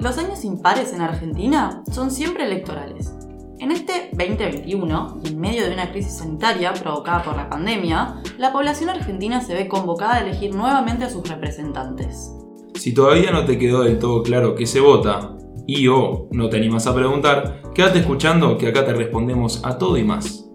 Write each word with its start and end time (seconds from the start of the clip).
Los 0.00 0.16
años 0.16 0.46
impares 0.46 0.94
en 0.94 1.02
Argentina 1.02 1.82
son 1.92 2.10
siempre 2.10 2.46
electorales. 2.46 3.14
En 3.58 3.70
este 3.70 4.08
2021, 4.12 5.20
y 5.22 5.28
en 5.28 5.38
medio 5.38 5.66
de 5.66 5.74
una 5.74 5.92
crisis 5.92 6.16
sanitaria 6.16 6.72
provocada 6.72 7.22
por 7.22 7.36
la 7.36 7.50
pandemia, 7.50 8.22
la 8.38 8.50
población 8.50 8.88
argentina 8.88 9.42
se 9.42 9.52
ve 9.52 9.68
convocada 9.68 10.14
a 10.14 10.20
elegir 10.20 10.54
nuevamente 10.54 11.04
a 11.04 11.10
sus 11.10 11.28
representantes. 11.28 12.32
Si 12.76 12.94
todavía 12.94 13.30
no 13.30 13.44
te 13.44 13.58
quedó 13.58 13.82
del 13.82 13.98
todo 13.98 14.22
claro 14.22 14.54
qué 14.54 14.64
se 14.64 14.80
vota, 14.80 15.36
y 15.66 15.86
o 15.88 16.28
no 16.30 16.48
te 16.48 16.56
animas 16.56 16.86
a 16.86 16.94
preguntar, 16.94 17.60
quédate 17.74 17.98
escuchando 17.98 18.56
que 18.56 18.68
acá 18.68 18.86
te 18.86 18.94
respondemos 18.94 19.62
a 19.66 19.76
todo 19.76 19.98
y 19.98 20.04
más. 20.04 20.48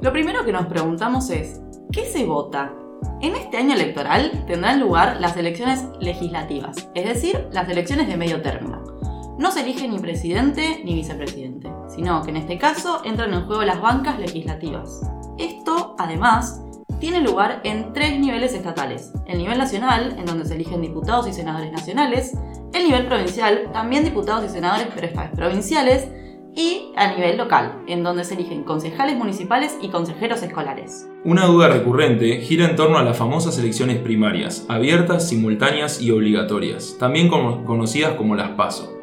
Lo 0.00 0.12
primero 0.12 0.44
que 0.44 0.52
nos 0.52 0.66
preguntamos 0.66 1.28
es, 1.30 1.60
¿qué 1.90 2.04
se 2.04 2.24
vota? 2.24 2.72
En 3.20 3.34
este 3.36 3.56
año 3.56 3.74
electoral 3.74 4.44
tendrán 4.46 4.80
lugar 4.80 5.20
las 5.20 5.36
elecciones 5.36 5.84
legislativas, 6.00 6.88
es 6.94 7.04
decir, 7.04 7.48
las 7.52 7.68
elecciones 7.68 8.08
de 8.08 8.16
medio 8.16 8.42
término. 8.42 8.82
No 9.38 9.50
se 9.50 9.60
elige 9.60 9.88
ni 9.88 9.98
presidente 9.98 10.82
ni 10.84 10.94
vicepresidente, 10.94 11.68
sino 11.88 12.22
que 12.22 12.30
en 12.30 12.36
este 12.36 12.58
caso 12.58 13.02
entran 13.04 13.32
en 13.32 13.46
juego 13.46 13.62
las 13.62 13.80
bancas 13.80 14.18
legislativas. 14.18 15.00
Esto, 15.38 15.96
además, 15.98 16.62
tiene 17.00 17.20
lugar 17.20 17.60
en 17.64 17.92
tres 17.92 18.18
niveles 18.20 18.54
estatales. 18.54 19.12
El 19.26 19.38
nivel 19.38 19.58
nacional, 19.58 20.14
en 20.18 20.26
donde 20.26 20.44
se 20.44 20.54
eligen 20.54 20.80
diputados 20.80 21.26
y 21.26 21.32
senadores 21.32 21.72
nacionales, 21.72 22.36
el 22.72 22.84
nivel 22.84 23.06
provincial, 23.06 23.70
también 23.72 24.04
diputados 24.04 24.44
y 24.44 24.48
senadores, 24.48 24.86
pero 24.94 25.30
provinciales, 25.32 26.08
y 26.54 26.92
a 26.96 27.14
nivel 27.14 27.38
local, 27.38 27.82
en 27.86 28.02
donde 28.02 28.24
se 28.24 28.34
eligen 28.34 28.64
concejales 28.64 29.16
municipales 29.16 29.78
y 29.80 29.88
consejeros 29.88 30.42
escolares. 30.42 31.08
Una 31.24 31.46
duda 31.46 31.68
recurrente 31.68 32.40
gira 32.40 32.68
en 32.68 32.76
torno 32.76 32.98
a 32.98 33.04
las 33.04 33.16
famosas 33.16 33.58
elecciones 33.58 33.98
primarias, 33.98 34.66
abiertas, 34.68 35.28
simultáneas 35.28 36.02
y 36.02 36.10
obligatorias, 36.10 36.96
también 36.98 37.28
conocidas 37.28 38.14
como 38.14 38.34
las 38.34 38.50
PASO. 38.50 38.98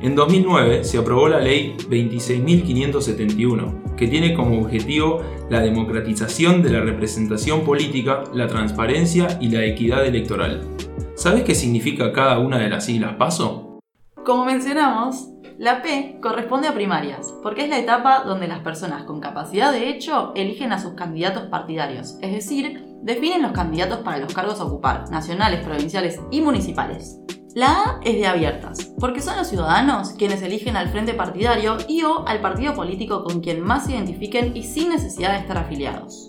En 0.00 0.14
2009 0.14 0.84
se 0.84 0.98
aprobó 0.98 1.28
la 1.28 1.40
Ley 1.40 1.74
26.571, 1.88 3.96
que 3.96 4.06
tiene 4.06 4.34
como 4.34 4.60
objetivo 4.60 5.22
la 5.48 5.60
democratización 5.60 6.62
de 6.62 6.70
la 6.70 6.80
representación 6.80 7.64
política, 7.64 8.24
la 8.34 8.46
transparencia 8.46 9.38
y 9.40 9.48
la 9.48 9.64
equidad 9.64 10.04
electoral. 10.04 10.68
¿Sabes 11.16 11.44
qué 11.44 11.54
significa 11.54 12.12
cada 12.12 12.38
una 12.38 12.58
de 12.58 12.68
las 12.68 12.84
siglas 12.84 13.14
PASO? 13.14 13.80
Como 14.24 14.44
mencionamos, 14.44 15.30
la 15.58 15.82
P 15.82 16.18
corresponde 16.20 16.66
a 16.66 16.74
primarias, 16.74 17.32
porque 17.42 17.64
es 17.64 17.70
la 17.70 17.78
etapa 17.78 18.24
donde 18.24 18.48
las 18.48 18.58
personas 18.60 19.04
con 19.04 19.20
capacidad 19.20 19.70
de 19.70 19.88
hecho 19.88 20.32
eligen 20.34 20.72
a 20.72 20.80
sus 20.80 20.94
candidatos 20.94 21.44
partidarios, 21.44 22.16
es 22.22 22.32
decir, 22.32 22.84
definen 23.02 23.42
los 23.42 23.52
candidatos 23.52 24.00
para 24.00 24.18
los 24.18 24.34
cargos 24.34 24.60
a 24.60 24.64
ocupar, 24.64 25.08
nacionales, 25.10 25.64
provinciales 25.64 26.20
y 26.32 26.40
municipales. 26.40 27.20
La 27.54 27.68
A 27.68 28.00
es 28.02 28.16
de 28.16 28.26
abiertas, 28.26 28.92
porque 28.98 29.22
son 29.22 29.36
los 29.36 29.46
ciudadanos 29.46 30.10
quienes 30.18 30.42
eligen 30.42 30.76
al 30.76 30.88
frente 30.88 31.14
partidario 31.14 31.76
y 31.86 32.02
o 32.02 32.26
al 32.26 32.40
partido 32.40 32.74
político 32.74 33.22
con 33.22 33.40
quien 33.40 33.60
más 33.60 33.84
se 33.84 33.92
identifiquen 33.92 34.56
y 34.56 34.64
sin 34.64 34.88
necesidad 34.88 35.34
de 35.34 35.38
estar 35.38 35.58
afiliados. 35.58 36.26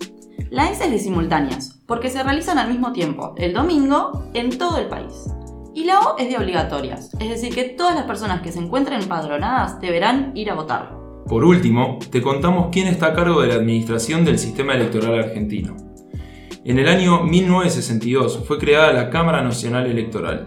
La 0.50 0.70
S 0.70 0.84
es 0.84 0.90
de 0.92 0.98
simultáneas, 1.00 1.80
porque 1.88 2.10
se 2.10 2.22
realizan 2.22 2.58
al 2.58 2.68
mismo 2.68 2.92
tiempo, 2.92 3.34
el 3.38 3.52
domingo, 3.52 4.30
en 4.34 4.56
todo 4.56 4.78
el 4.78 4.86
país. 4.86 5.35
Y 5.76 5.84
la 5.84 6.00
O 6.00 6.16
es 6.16 6.30
de 6.30 6.38
obligatorias, 6.38 7.10
es 7.20 7.28
decir, 7.28 7.54
que 7.54 7.64
todas 7.64 7.94
las 7.94 8.04
personas 8.04 8.40
que 8.40 8.50
se 8.50 8.58
encuentren 8.58 9.02
empadronadas 9.02 9.78
deberán 9.78 10.32
ir 10.34 10.48
a 10.48 10.54
votar. 10.54 10.96
Por 11.28 11.44
último, 11.44 11.98
te 12.10 12.22
contamos 12.22 12.68
quién 12.72 12.88
está 12.88 13.08
a 13.08 13.12
cargo 13.12 13.42
de 13.42 13.48
la 13.48 13.56
administración 13.56 14.24
del 14.24 14.38
sistema 14.38 14.72
electoral 14.72 15.18
argentino. 15.18 15.76
En 16.64 16.78
el 16.78 16.88
año 16.88 17.24
1962 17.24 18.46
fue 18.46 18.58
creada 18.58 18.90
la 18.94 19.10
Cámara 19.10 19.42
Nacional 19.42 19.86
Electoral. 19.86 20.46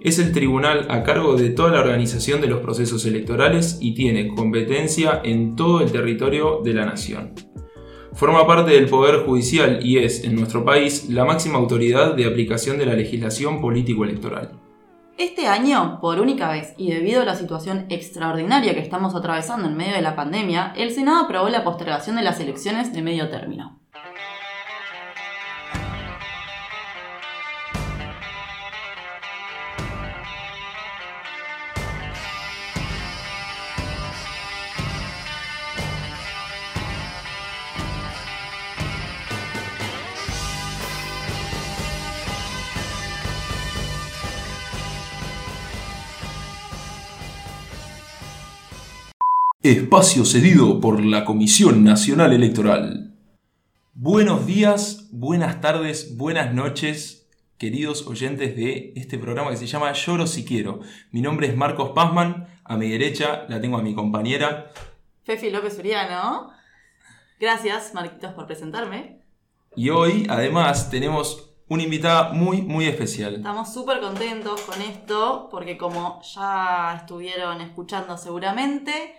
Es 0.00 0.20
el 0.20 0.30
tribunal 0.30 0.86
a 0.90 1.02
cargo 1.02 1.34
de 1.34 1.50
toda 1.50 1.72
la 1.72 1.80
organización 1.80 2.40
de 2.40 2.46
los 2.46 2.60
procesos 2.60 3.04
electorales 3.04 3.78
y 3.80 3.94
tiene 3.94 4.28
competencia 4.28 5.22
en 5.24 5.56
todo 5.56 5.80
el 5.80 5.90
territorio 5.90 6.60
de 6.62 6.74
la 6.74 6.86
nación. 6.86 7.51
Forma 8.14 8.46
parte 8.46 8.72
del 8.72 8.88
Poder 8.88 9.24
Judicial 9.24 9.80
y 9.82 9.98
es, 9.98 10.24
en 10.24 10.36
nuestro 10.36 10.64
país, 10.64 11.08
la 11.08 11.24
máxima 11.24 11.58
autoridad 11.58 12.14
de 12.14 12.26
aplicación 12.26 12.78
de 12.78 12.86
la 12.86 12.94
legislación 12.94 13.60
político-electoral. 13.60 14.52
Este 15.18 15.46
año, 15.46 15.98
por 16.00 16.20
única 16.20 16.50
vez 16.50 16.74
y 16.76 16.90
debido 16.90 17.22
a 17.22 17.24
la 17.24 17.34
situación 17.34 17.86
extraordinaria 17.88 18.74
que 18.74 18.80
estamos 18.80 19.14
atravesando 19.14 19.68
en 19.68 19.76
medio 19.76 19.94
de 19.94 20.02
la 20.02 20.16
pandemia, 20.16 20.72
el 20.76 20.90
Senado 20.90 21.24
aprobó 21.24 21.48
la 21.48 21.64
postergación 21.64 22.16
de 22.16 22.22
las 22.22 22.38
elecciones 22.40 22.92
de 22.92 23.02
medio 23.02 23.28
término. 23.28 23.81
Espacio 49.64 50.24
cedido 50.24 50.80
por 50.80 51.04
la 51.04 51.24
Comisión 51.24 51.84
Nacional 51.84 52.32
Electoral. 52.32 53.14
Buenos 53.94 54.44
días, 54.44 55.08
buenas 55.12 55.60
tardes, 55.60 56.16
buenas 56.16 56.52
noches, 56.52 57.30
queridos 57.58 58.04
oyentes 58.08 58.56
de 58.56 58.92
este 58.96 59.18
programa 59.18 59.52
que 59.52 59.56
se 59.56 59.68
llama 59.68 59.92
Lloro 59.92 60.26
si 60.26 60.44
quiero. 60.44 60.80
Mi 61.12 61.22
nombre 61.22 61.46
es 61.46 61.56
Marcos 61.56 61.90
Pazman, 61.94 62.48
a 62.64 62.76
mi 62.76 62.90
derecha 62.90 63.46
la 63.48 63.60
tengo 63.60 63.76
a 63.76 63.82
mi 63.82 63.94
compañera. 63.94 64.72
Fefi 65.22 65.50
López 65.50 65.78
Uriano. 65.78 66.50
Gracias, 67.38 67.94
Marquitos, 67.94 68.32
por 68.32 68.48
presentarme. 68.48 69.20
Y 69.76 69.90
hoy, 69.90 70.26
además, 70.28 70.90
tenemos 70.90 71.54
una 71.68 71.84
invitada 71.84 72.32
muy, 72.32 72.62
muy 72.62 72.86
especial. 72.86 73.36
Estamos 73.36 73.72
súper 73.72 74.00
contentos 74.00 74.60
con 74.62 74.82
esto, 74.82 75.46
porque 75.52 75.78
como 75.78 76.20
ya 76.34 76.96
estuvieron 76.96 77.60
escuchando 77.60 78.18
seguramente, 78.18 79.14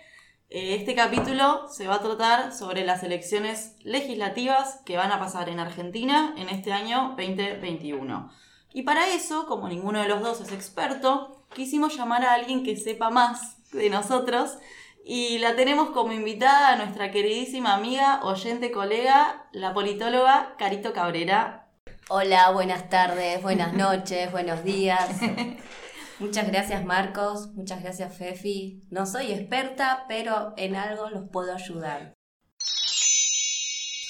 este 0.50 0.94
capítulo 0.94 1.68
se 1.68 1.88
va 1.88 1.96
a 1.96 2.02
tratar 2.02 2.54
sobre 2.54 2.84
las 2.84 3.02
elecciones 3.02 3.76
legislativas 3.82 4.80
que 4.84 4.96
van 4.96 5.10
a 5.10 5.18
pasar 5.18 5.48
en 5.48 5.58
Argentina 5.58 6.34
en 6.36 6.48
este 6.48 6.72
año 6.72 7.14
2021. 7.16 8.30
Y 8.72 8.82
para 8.82 9.08
eso, 9.08 9.46
como 9.46 9.68
ninguno 9.68 10.00
de 10.00 10.08
los 10.08 10.20
dos 10.20 10.40
es 10.40 10.52
experto, 10.52 11.44
quisimos 11.54 11.96
llamar 11.96 12.24
a 12.24 12.34
alguien 12.34 12.64
que 12.64 12.76
sepa 12.76 13.10
más 13.10 13.70
de 13.72 13.90
nosotros 13.90 14.58
y 15.04 15.38
la 15.38 15.54
tenemos 15.54 15.90
como 15.90 16.12
invitada 16.12 16.72
a 16.72 16.76
nuestra 16.76 17.10
queridísima 17.10 17.74
amiga, 17.74 18.20
oyente, 18.24 18.70
colega, 18.70 19.46
la 19.52 19.74
politóloga 19.74 20.54
Carito 20.58 20.92
Cabrera. 20.92 21.68
Hola, 22.08 22.50
buenas 22.50 22.88
tardes, 22.90 23.42
buenas 23.42 23.74
noches, 23.74 24.30
buenos 24.30 24.64
días. 24.64 25.08
Muchas 26.20 26.46
gracias 26.46 26.84
Marcos, 26.84 27.50
muchas 27.54 27.82
gracias 27.82 28.16
Fefi. 28.16 28.82
No 28.90 29.04
soy 29.04 29.32
experta, 29.32 30.04
pero 30.08 30.54
en 30.56 30.76
algo 30.76 31.10
los 31.10 31.28
puedo 31.28 31.52
ayudar. 31.52 32.14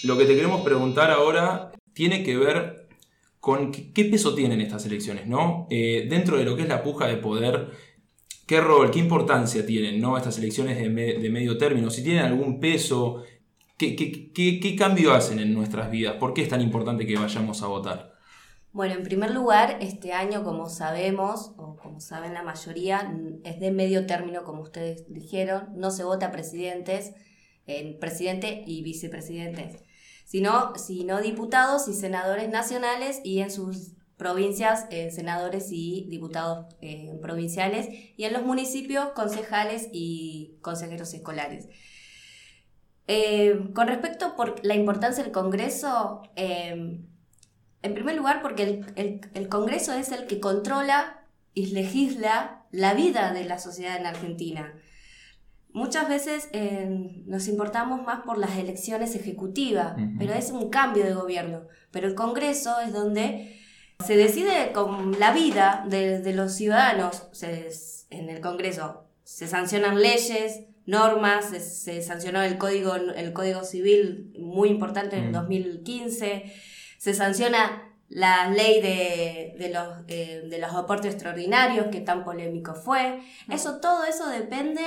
Lo 0.03 0.19
que 0.19 0.27
te 0.27 0.35
queremos 0.35 0.61
preguntar 0.61 1.11
ahora 1.11 1.73
tiene 1.95 2.23
que 2.23 2.37
ver 2.37 2.89
con 3.41 3.73
qué 3.73 4.05
peso 4.05 4.35
tienen 4.35 4.61
estas 4.61 4.85
elecciones, 4.85 5.27
¿no? 5.27 5.67
Eh, 5.71 6.07
dentro 6.09 6.37
de 6.37 6.45
lo 6.45 6.57
que 6.57 6.63
es 6.63 6.69
la 6.69 6.83
puja 6.83 7.07
de 7.07 7.17
poder, 7.17 7.71
¿qué 8.47 8.61
rol, 8.61 8.91
qué 8.91 8.99
importancia 8.99 9.65
tienen, 9.65 10.01
¿no? 10.01 10.19
Estas 10.19 10.37
elecciones 10.39 10.79
de, 10.79 10.91
medio 10.91 11.57
término, 11.57 11.91
si 11.91 12.03
tienen 12.05 12.25
algún 12.25 12.61
peso, 12.61 13.23
¿qué, 13.79 13.97
qué 13.97 14.77
cambio 14.77 15.15
hacen 15.15 15.39
en 15.39 15.55
nuestras 15.55 15.91
vidas? 15.91 16.17
¿Por 16.17 16.35
qué 16.35 16.43
es 16.43 16.49
tan 16.51 16.61
importante 16.61 17.07
que 17.07 17.17
vayamos 17.17 17.63
a 17.63 17.67
votar? 17.67 18.14
Bueno, 18.75 18.95
en 18.95 19.05
primer 19.05 19.31
lugar, 19.31 19.79
este 19.81 20.12
año, 20.12 20.43
como 20.43 20.69
sabemos, 20.69 21.53
o 21.59 21.76
como 21.76 22.00
saben 22.00 22.35
la 22.35 22.43
mayoría, 22.43 23.09
es 23.44 23.61
de 23.61 23.71
medio 23.71 24.05
término, 24.05 24.43
como 24.43 24.62
ustedes 24.62 25.05
dijeron, 25.06 25.69
no 25.76 25.93
se 25.93 26.03
vota 26.03 26.32
presidentes, 26.32 27.12
en 27.69 28.00
presidente 28.00 28.65
y 28.67 28.82
vicepresidentes, 28.82 29.85
sino, 30.25 30.75
sino 30.75 31.21
diputados 31.21 31.87
y 31.87 31.94
senadores 31.94 32.49
nacionales 32.49 33.21
y 33.23 33.38
en 33.38 33.53
sus 33.53 33.93
provincias, 34.17 34.87
eh, 34.91 35.12
senadores 35.12 35.69
y 35.71 36.09
diputados 36.11 36.67
eh, 36.81 37.17
provinciales, 37.23 37.87
y 38.17 38.25
en 38.25 38.32
los 38.32 38.43
municipios, 38.43 39.11
concejales 39.11 39.88
y 39.93 40.59
consejeros 40.62 41.15
escolares. 41.15 41.69
Eh, 43.06 43.71
con 43.73 43.87
respecto 43.87 44.35
por 44.35 44.65
la 44.67 44.75
importancia 44.75 45.23
del 45.23 45.32
Congreso, 45.32 46.23
en 47.85 47.93
primer 47.93 48.17
lugar, 48.17 48.41
porque 48.41 48.83
el, 48.97 49.49
Congreso 49.49 49.93
es 49.93 50.11
el 50.11 50.27
que 50.27 50.41
controla 50.41 51.23
y 51.53 51.67
legisla 51.67 52.65
la 52.71 52.95
vida 52.95 53.33
de 53.33 53.45
la 53.45 53.59
sociedad 53.59 53.99
en 53.99 54.07
Argentina. 54.07 54.73
Muchas 55.75 56.09
veces 56.09 56.49
eh, 56.53 56.89
nos 57.27 57.47
importamos 57.47 58.03
más 58.03 58.23
por 58.23 58.39
las 58.39 58.57
elecciones 58.57 59.15
ejecutivas, 59.15 59.97
pero 60.19 60.33
es 60.33 60.51
un 60.51 60.71
cambio 60.71 61.05
de 61.05 61.13
gobierno. 61.13 61.67
Pero 61.91 62.09
el 62.09 62.15
Congreso 62.15 62.81
es 62.81 62.93
donde 62.93 63.61
Se 64.05 64.17
decide 64.17 64.73
con 64.73 65.21
la 65.21 65.33
vida 65.33 65.85
de, 65.89 66.33
los 66.33 66.55
ciudadanos 66.55 67.29
en 68.11 68.31
el 68.31 68.41
Congreso. 68.41 69.05
Se 69.25 69.47
sancionan 69.47 70.01
leyes, 70.01 70.63
normas, 70.87 71.51
se, 71.51 72.01
sancionó 72.01 72.41
el 72.43 72.57
código, 72.57 72.95
el 72.95 73.33
código 73.35 73.63
civil 73.63 74.33
muy 74.39 74.71
importante 74.71 75.17
en 75.17 75.25
el 75.25 75.33
2015, 75.33 76.45
mm. 76.47 76.74
Se 77.05 77.12
sanciona 77.12 77.93
la 78.09 78.49
ley 78.49 78.81
de, 78.81 79.69
los, 79.71 80.05
eh, 80.09 80.45
de 80.49 80.59
los 80.59 80.73
aportes 80.73 81.12
extraordinarios, 81.12 81.89
que 81.89 82.01
tan 82.01 82.25
polémico 82.25 82.75
fue. 82.75 83.21
Mm. 83.47 83.53
Eso, 83.53 83.79
todo 83.79 84.06
eso 84.06 84.27
depende 84.31 84.81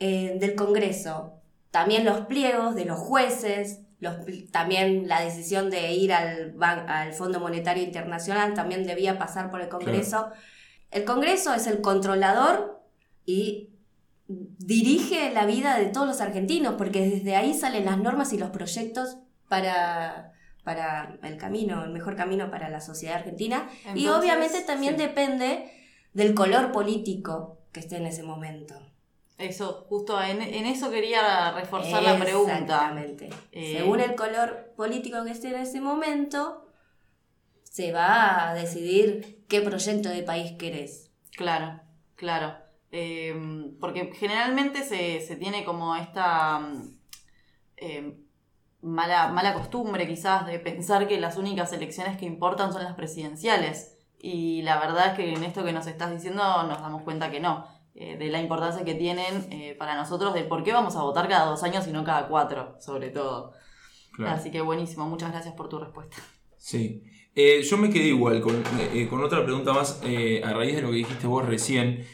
eh, 0.00 0.36
del 0.38 0.54
Congreso. 0.54 1.40
También 1.70 2.04
los 2.04 2.26
pliegos 2.26 2.74
de 2.74 2.84
los 2.84 2.98
jueces, 2.98 3.80
los, 4.00 4.16
también 4.52 5.08
la 5.08 5.22
decisión 5.22 5.70
de 5.70 5.94
ir 5.94 6.12
al, 6.12 6.54
al 6.60 7.14
Fondo 7.14 7.40
Monetario 7.40 7.84
Internacional 7.84 8.52
también 8.52 8.84
debía 8.84 9.18
pasar 9.18 9.50
por 9.50 9.62
el 9.62 9.70
Congreso. 9.70 10.28
El 10.90 11.06
Congreso 11.06 11.54
es 11.54 11.66
el 11.66 11.80
controlador 11.80 12.82
y 13.24 13.70
dirige 14.28 15.32
la 15.32 15.46
vida 15.46 15.78
de 15.78 15.86
todos 15.86 16.06
los 16.06 16.20
argentinos, 16.20 16.74
porque 16.76 17.08
desde 17.08 17.34
ahí 17.34 17.54
salen 17.54 17.86
las 17.86 17.96
normas 17.96 18.34
y 18.34 18.36
los 18.36 18.50
proyectos 18.50 19.16
para, 19.48 20.34
para 20.64 21.18
el 21.22 21.36
camino, 21.36 21.84
el 21.84 21.90
mejor 21.90 22.16
camino 22.16 22.50
para 22.50 22.68
la 22.68 22.80
sociedad 22.80 23.16
argentina. 23.16 23.68
y 23.94 24.08
obviamente 24.08 24.62
también 24.62 24.96
depende 24.96 25.70
del 26.12 26.34
color 26.34 26.72
político 26.72 27.58
que 27.72 27.80
esté 27.80 27.96
en 27.96 28.06
ese 28.06 28.22
momento. 28.22 28.74
Eso, 29.38 29.86
justo 29.88 30.20
en, 30.22 30.42
eso 30.42 30.90
quería 30.90 31.52
reforzar 31.52 32.02
la 32.02 32.18
pregunta. 32.18 32.58
Exactamente. 32.58 33.30
Eh, 33.52 33.78
Según 33.78 34.00
el 34.00 34.14
color 34.14 34.74
político 34.76 35.24
que 35.24 35.30
esté 35.30 35.48
en 35.48 35.62
ese 35.62 35.80
momento, 35.80 36.66
se 37.62 37.90
va 37.92 38.50
a 38.50 38.54
decidir 38.54 39.44
qué 39.48 39.62
proyecto 39.62 40.10
de 40.10 40.22
país 40.22 40.52
querés. 40.58 41.10
Claro, 41.36 41.80
claro. 42.16 42.54
Em, 42.92 43.78
porque 43.78 44.12
generalmente 44.14 44.82
se, 44.82 45.36
tiene 45.36 45.64
como 45.64 45.96
esta 45.96 46.60
em, 47.76 48.24
mala, 48.82 49.28
mala 49.28 49.54
costumbre 49.54 50.06
quizás 50.06 50.46
de 50.46 50.58
pensar 50.58 51.08
que 51.08 51.20
las 51.20 51.36
únicas 51.36 51.72
elecciones 51.72 52.16
que 52.16 52.26
importan 52.26 52.72
son 52.72 52.84
las 52.84 52.94
presidenciales. 52.94 53.96
Y 54.18 54.62
la 54.62 54.78
verdad 54.78 55.08
es 55.08 55.12
que 55.14 55.32
en 55.32 55.44
esto 55.44 55.64
que 55.64 55.72
nos 55.72 55.86
estás 55.86 56.10
diciendo 56.10 56.42
nos 56.64 56.80
damos 56.80 57.02
cuenta 57.02 57.30
que 57.30 57.40
no. 57.40 57.66
Eh, 57.94 58.16
de 58.16 58.28
la 58.28 58.40
importancia 58.40 58.84
que 58.84 58.94
tienen 58.94 59.48
eh, 59.50 59.74
para 59.78 59.96
nosotros 59.96 60.32
de 60.32 60.44
por 60.44 60.62
qué 60.62 60.72
vamos 60.72 60.94
a 60.96 61.02
votar 61.02 61.28
cada 61.28 61.46
dos 61.46 61.62
años 61.64 61.86
y 61.88 61.92
no 61.92 62.04
cada 62.04 62.28
cuatro, 62.28 62.76
sobre 62.80 63.10
todo. 63.10 63.52
Así 64.26 64.50
que 64.50 64.60
buenísimo, 64.60 65.06
muchas 65.08 65.32
gracias 65.32 65.54
por 65.54 65.68
tu 65.68 65.78
respuesta. 65.78 66.16
Sí, 66.56 67.02
eh, 67.34 67.62
yo 67.62 67.76
me 67.78 67.90
quedé 67.90 68.08
igual 68.08 68.40
con, 68.40 68.62
eh, 68.92 69.06
con 69.08 69.22
otra 69.22 69.44
pregunta 69.44 69.72
más 69.72 70.00
eh, 70.04 70.42
a 70.44 70.52
raíz 70.52 70.74
de 70.74 70.82
lo 70.82 70.90
que 70.90 70.96
dijiste 70.96 71.26
vos 71.26 71.46
recién, 71.46 72.04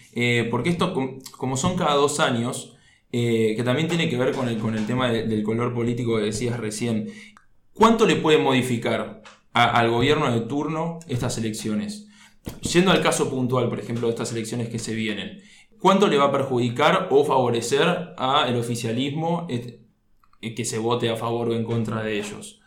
porque 0.51 0.71
esto 0.71 0.95
como 1.37 1.57
son 1.57 1.77
cada 1.77 1.95
dos 1.95 2.21
años, 2.21 2.76
que 3.11 3.63
también 3.65 3.89
tiene 3.89 4.09
que 4.09 4.17
ver 4.17 4.35
con 4.35 4.49
el, 4.49 4.59
con 4.59 4.77
el 4.77 4.87
tema 4.87 5.11
del 5.11 5.43
color 5.43 5.73
político 5.75 6.17
que 6.17 6.25
decías 6.25 6.59
recién, 6.59 7.11
¿cuánto 7.73 8.07
le 8.07 8.17
puede 8.17 8.39
modificar 8.39 9.23
al 9.53 9.91
gobierno 9.91 10.31
de 10.31 10.47
turno 10.47 10.99
estas 11.09 11.39
elecciones? 11.39 12.09
Yendo 12.61 12.91
al 12.91 13.03
caso 13.03 13.31
puntual, 13.31 13.69
por 13.69 13.81
ejemplo, 13.81 14.07
de 14.07 14.13
estas 14.13 14.33
elecciones 14.33 14.69
que 14.69 14.79
se 14.79 14.95
vienen, 14.95 15.43
¿cuánto 15.81 16.09
le 16.09 16.19
va 16.19 16.27
a 16.27 16.33
perjudicar 16.33 17.09
o 17.11 17.25
favorecer 17.25 18.15
al 18.17 18.57
oficialismo 18.57 19.47
que 19.49 20.65
se 20.65 20.79
vote 20.79 21.11
a 21.11 21.17
favor 21.17 21.49
o 21.49 21.55
en 21.55 21.65
contra 21.65 22.03
de 22.03 22.19
ellos? 22.19 22.61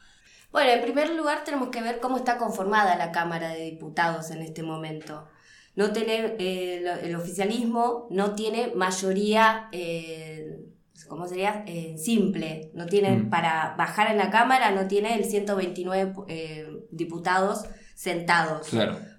Bueno, 0.51 0.71
en 0.71 0.81
primer 0.81 1.11
lugar 1.11 1.43
tenemos 1.43 1.69
que 1.69 1.81
ver 1.81 1.99
cómo 1.99 2.17
está 2.17 2.37
conformada 2.37 2.95
la 2.95 3.11
Cámara 3.11 3.49
de 3.49 3.65
Diputados 3.65 4.31
en 4.31 4.41
este 4.41 4.63
momento. 4.63 5.27
No 5.75 5.91
tiene, 5.91 6.35
eh, 6.39 6.83
el 7.03 7.15
oficialismo 7.15 8.07
no 8.09 8.35
tiene 8.35 8.73
mayoría, 8.75 9.69
eh, 9.71 10.59
¿cómo 11.07 11.27
sería? 11.27 11.63
Eh, 11.67 11.95
simple. 11.97 12.71
No 12.73 12.85
tiene, 12.85 13.17
mm. 13.17 13.29
para 13.29 13.75
bajar 13.77 14.11
en 14.11 14.17
la 14.17 14.29
Cámara, 14.29 14.71
no 14.71 14.87
tiene 14.87 15.15
el 15.15 15.25
129 15.25 16.13
eh, 16.27 16.67
diputados 16.91 17.65
sentados. 17.95 18.69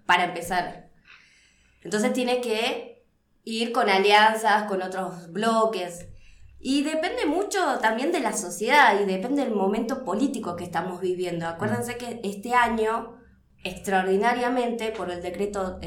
Para 0.07 0.25
empezar. 0.25 0.91
Entonces 1.83 2.13
tiene 2.13 2.41
que 2.41 3.05
ir 3.45 3.73
con 3.73 3.89
alianzas, 3.89 4.65
con 4.65 4.83
otros 4.83 5.31
bloques. 5.33 6.09
Y 6.59 6.83
depende 6.83 7.27
mucho 7.27 7.79
también 7.81 8.13
de 8.13 8.21
la 8.21 8.33
sociedad 8.33 9.01
y 9.01 9.07
depende 9.07 9.45
del 9.45 9.55
momento 9.55 10.05
político 10.05 10.57
que 10.57 10.65
estamos 10.65 11.01
viviendo. 11.01 11.47
Acuérdense 11.47 11.97
que 11.97 12.21
este 12.23 12.55
año, 12.55 13.17
extraordinariamente, 13.65 14.93
por 14.93 15.11
el 15.11 15.23
decreto 15.23 15.79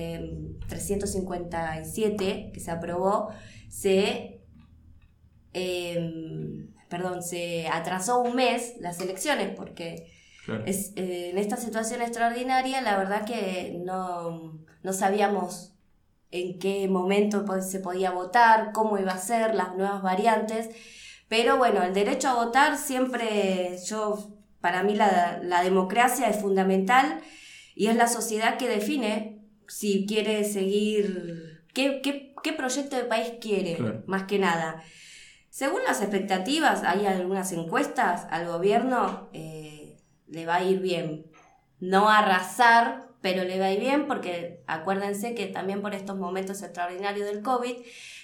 357 0.68 2.32
em, 2.32 2.52
que 2.52 2.60
se 2.60 2.72
aprobó, 2.72 3.30
se, 3.70 4.42
em, 5.54 6.74
perdón, 6.90 7.24
se 7.24 7.68
atrasó 7.68 8.22
un 8.22 8.36
mes 8.36 8.76
las 8.80 9.00
elecciones 9.00 9.56
porque 9.56 10.12
es, 10.66 10.92
eh, 10.96 11.30
en 11.32 11.38
esta 11.38 11.58
situación 11.58 12.02
extraordinaria 12.02 12.82
la 12.82 12.98
verdad 12.98 13.26
que 13.26 13.80
no, 13.84 14.60
no 14.84 14.94
sabíamos 14.94 15.74
en 16.34 16.58
qué 16.58 16.88
momento 16.88 17.46
se 17.62 17.80
podía 17.80 18.10
votar, 18.10 18.72
cómo 18.74 18.98
iba 18.98 19.12
a 19.12 19.20
ser, 19.20 19.54
las 19.54 19.76
nuevas 19.76 20.02
variantes. 20.02 20.70
Pero 21.28 21.58
bueno, 21.58 21.84
el 21.84 21.94
derecho 21.94 22.30
a 22.30 22.34
votar 22.34 22.78
siempre, 22.78 23.78
yo, 23.86 24.32
para 24.60 24.82
mí 24.82 24.96
la, 24.96 25.62
democracia 25.64 26.28
es 26.30 26.42
fundamental 26.42 27.22
y 27.76 27.88
es 27.88 27.96
la 27.96 28.08
sociedad 28.08 28.58
que 28.58 28.68
define 28.68 29.33
si 29.74 30.06
quiere 30.06 30.44
seguir, 30.44 31.64
qué, 31.74 32.00
qué, 32.44 32.54
proyecto 32.54 32.96
de 32.96 33.06
país 33.06 33.34
quiere, 33.42 34.04
más 34.06 34.24
que 34.24 34.38
nada. 34.38 34.84
Según 35.50 35.84
las 35.84 36.00
expectativas, 36.02 36.84
hay 36.84 37.08
algunas 37.08 37.52
encuestas 37.54 38.28
al 38.30 38.46
gobierno, 38.46 39.30
eh, 39.34 39.98
le 40.28 40.46
va 40.46 40.58
a 40.58 40.64
ir 40.64 40.80
bien. 40.80 41.26
No 41.80 42.08
arrasar, 42.10 43.08
pero 43.22 43.46
le 43.46 43.60
va 43.60 43.72
bien 43.72 44.06
porque 44.06 44.62
acuérdense 44.68 45.34
que 45.34 45.48
también 45.48 45.82
por 45.82 45.96
estos 45.96 46.18
momentos 46.18 46.62
extraordinarios 46.62 47.26
del 47.26 47.42
COVID 47.42 47.76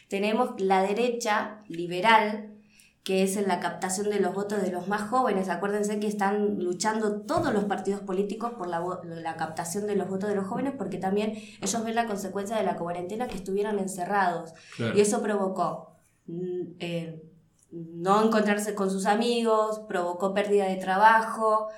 tenemos 0.08 0.62
la 0.62 0.84
derecha 0.84 1.62
liberal 1.68 2.59
que 3.10 3.24
es 3.24 3.38
en 3.38 3.48
la 3.48 3.60
captación 3.60 4.12
de 4.12 4.20
los 4.20 4.36
votos 4.36 4.62
de 4.62 4.72
los 4.72 4.88
más 4.88 5.10
jóvenes. 5.10 5.50
Acuérdense 5.50 6.00
que 6.00 6.06
están 6.06 6.60
luchando 6.64 7.22
todos 7.22 7.52
los 7.52 7.64
partidos 7.64 8.02
políticos 8.02 8.52
por 8.56 8.68
la, 8.68 8.84
la, 9.04 9.36
captación 9.36 9.88
de 9.88 9.96
los 9.96 10.08
votos 10.08 10.30
de 10.30 10.36
los 10.36 10.46
jóvenes 10.46 10.76
porque 10.78 11.00
también 11.00 11.34
ellos 11.60 11.84
ven 11.84 11.96
la 11.96 12.06
consecuencia 12.06 12.56
de 12.56 12.62
la 12.62 12.76
cuarentena 12.76 13.28
que 13.28 13.34
estuvieron 13.34 13.80
encerrados. 13.80 14.54
Y 14.94 15.02
eso 15.02 15.24
provocó 15.24 15.96
mm, 16.28 16.62
eh, 16.78 17.24
no 17.72 18.24
encontrarse 18.24 18.76
con 18.76 18.92
sus 18.92 19.08
amigos, 19.08 19.80
provocó 19.88 20.36
pérdida 20.36 20.66
de 20.66 20.76
trabajo, 20.76 21.70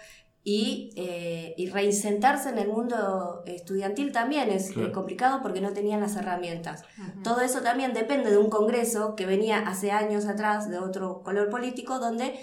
y, 0.43 0.89
eh, 0.95 1.53
y, 1.55 1.69
reinsentarse 1.69 2.49
en 2.49 2.57
el 2.57 2.67
mundo 2.67 3.43
estudiantil 3.45 4.11
también 4.11 4.49
es 4.49 4.75
eh, 4.75 4.91
complicado 4.91 5.39
porque 5.43 5.61
no 5.61 5.71
tenían 5.71 6.01
las 6.01 6.15
herramientas. 6.15 6.83
Todo 7.23 7.41
eso 7.41 7.61
también 7.61 7.93
depende 7.93 8.31
de 8.31 8.37
un 8.37 8.49
congreso 8.49 9.15
que 9.15 9.27
venía 9.27 9.59
hace 9.59 9.91
años 9.91 10.25
atrás 10.25 10.67
de 10.67 10.79
otro 10.79 11.21
color 11.21 11.49
político 11.49 11.99
donde 11.99 12.33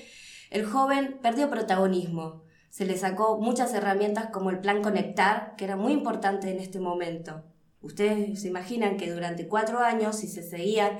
el 0.50 0.64
joven 0.64 1.18
perdió 1.20 1.50
protagonismo. 1.50 2.44
Se 2.70 2.84
le 2.84 2.96
sacó 2.96 3.38
muchas 3.38 3.74
herramientas 3.74 4.28
como 4.32 4.50
el 4.50 4.60
plan 4.60 4.80
Conectar, 4.80 5.56
que 5.56 5.64
era 5.64 5.74
muy 5.74 5.92
importante 5.92 6.52
en 6.52 6.60
este 6.60 6.78
momento. 6.78 7.42
Ustedes 7.80 8.40
se 8.40 8.48
imaginan 8.48 8.96
que 8.96 9.10
durante 9.10 9.48
cuatro 9.48 9.80
años, 9.80 10.16
si 10.16 10.28
se 10.28 10.44
seguían 10.44 10.98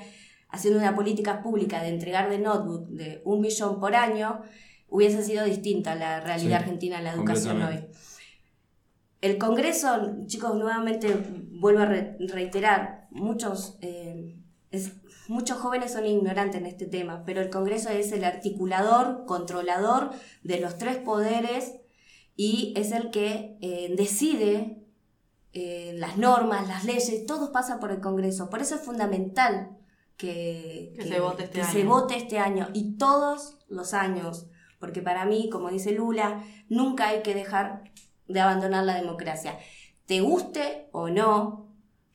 haciendo 0.49 0.79
una 0.79 0.95
política 0.95 1.41
pública 1.41 1.81
de 1.81 1.89
entregar 1.89 2.29
de 2.29 2.39
notebook 2.39 2.89
de 2.89 3.21
un 3.23 3.39
millón 3.39 3.79
por 3.79 3.95
año, 3.95 4.41
hubiese 4.89 5.23
sido 5.23 5.45
distinta 5.45 5.95
la 5.95 6.19
realidad 6.19 6.59
argentina 6.59 6.97
en 6.97 7.03
la 7.03 7.13
educación 7.13 7.61
hoy. 7.61 7.85
El 9.21 9.37
Congreso, 9.37 10.15
chicos, 10.27 10.55
nuevamente 10.55 11.13
vuelvo 11.51 11.81
a 11.81 11.85
reiterar, 11.85 13.07
muchos, 13.11 13.77
eh, 13.81 14.37
muchos 15.27 15.57
jóvenes 15.57 15.91
son 15.91 16.05
ignorantes 16.05 16.61
en 16.61 16.65
este 16.65 16.85
tema, 16.85 17.23
pero 17.25 17.41
el 17.41 17.49
Congreso 17.49 17.89
es 17.89 18.11
el 18.13 18.23
articulador, 18.23 19.25
controlador 19.25 20.11
de 20.43 20.61
los 20.61 20.77
tres 20.77 20.97
poderes 20.97 21.75
y 22.37 22.73
es 22.77 22.93
el 22.93 23.11
que 23.11 23.57
eh, 23.61 23.93
decide 23.97 24.85
eh, 25.51 25.93
las 25.97 26.17
normas, 26.17 26.67
las 26.69 26.85
leyes, 26.85 27.25
todo 27.25 27.51
pasa 27.51 27.79
por 27.79 27.91
el 27.91 27.99
Congreso. 27.99 28.49
Por 28.49 28.61
eso 28.61 28.75
es 28.75 28.81
fundamental 28.81 29.77
que, 30.15 30.93
se, 31.01 31.19
vote 31.19 31.43
este 31.43 31.63
se 31.63 31.83
vote 31.83 32.15
este 32.15 32.39
año 32.39 32.69
y 32.73 32.97
todos 32.97 33.57
los 33.67 33.93
años 33.93 34.47
porque 34.79 35.01
para 35.01 35.25
mí, 35.25 35.49
como 35.49 35.69
dice 35.69 35.91
Lula, 35.91 36.43
nunca 36.69 37.09
hay 37.09 37.21
que 37.21 37.33
dejar 37.33 37.83
de 38.27 38.39
abandonar 38.39 38.85
la 38.85 38.95
democracia. 38.95 39.59
Te 40.05 40.21
guste 40.21 40.87
o 40.91 41.09
no, 41.09 41.67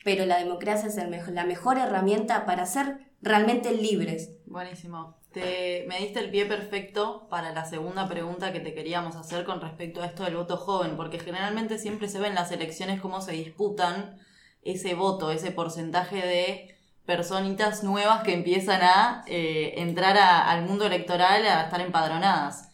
pero 0.04 0.26
la 0.26 0.38
democracia 0.38 0.88
es 0.88 1.28
la 1.28 1.44
mejor 1.44 1.78
herramienta 1.78 2.47
para 2.47 2.66
ser 2.66 3.12
realmente 3.21 3.73
libres. 3.73 4.38
Buenísimo. 4.47 5.16
Te, 5.33 5.85
me 5.88 5.99
diste 5.99 6.21
el 6.21 6.30
pie 6.30 6.47
perfecto 6.47 7.26
para 7.28 7.52
la 7.52 7.64
segunda 7.64 8.09
pregunta 8.09 8.52
que 8.52 8.61
te 8.61 8.73
queríamos 8.73 9.16
hacer 9.16 9.44
con 9.44 9.61
respecto 9.61 10.00
a 10.00 10.06
esto 10.06 10.23
del 10.23 10.37
voto 10.37 10.56
joven, 10.56 10.97
porque 10.97 11.18
generalmente 11.18 11.78
siempre 11.78 12.09
se 12.09 12.21
ve 12.21 12.28
en 12.28 12.37
las 12.37 12.52
elecciones 12.52 13.00
cómo 13.00 13.21
se 13.21 13.33
disputan 13.33 14.18
ese 14.62 14.94
voto, 14.94 15.30
ese 15.30 15.50
porcentaje 15.50 16.16
de 16.16 16.74
personitas 17.06 17.84
nuevas 17.84 18.23
que 18.23 18.34
empiezan 18.34 18.82
a 18.82 19.25
eh, 19.26 19.75
entrar 19.76 20.16
al 20.16 20.66
mundo 20.66 20.87
electoral, 20.87 21.46
a 21.46 21.64
estar 21.64 21.80
empadronadas. 21.80 22.70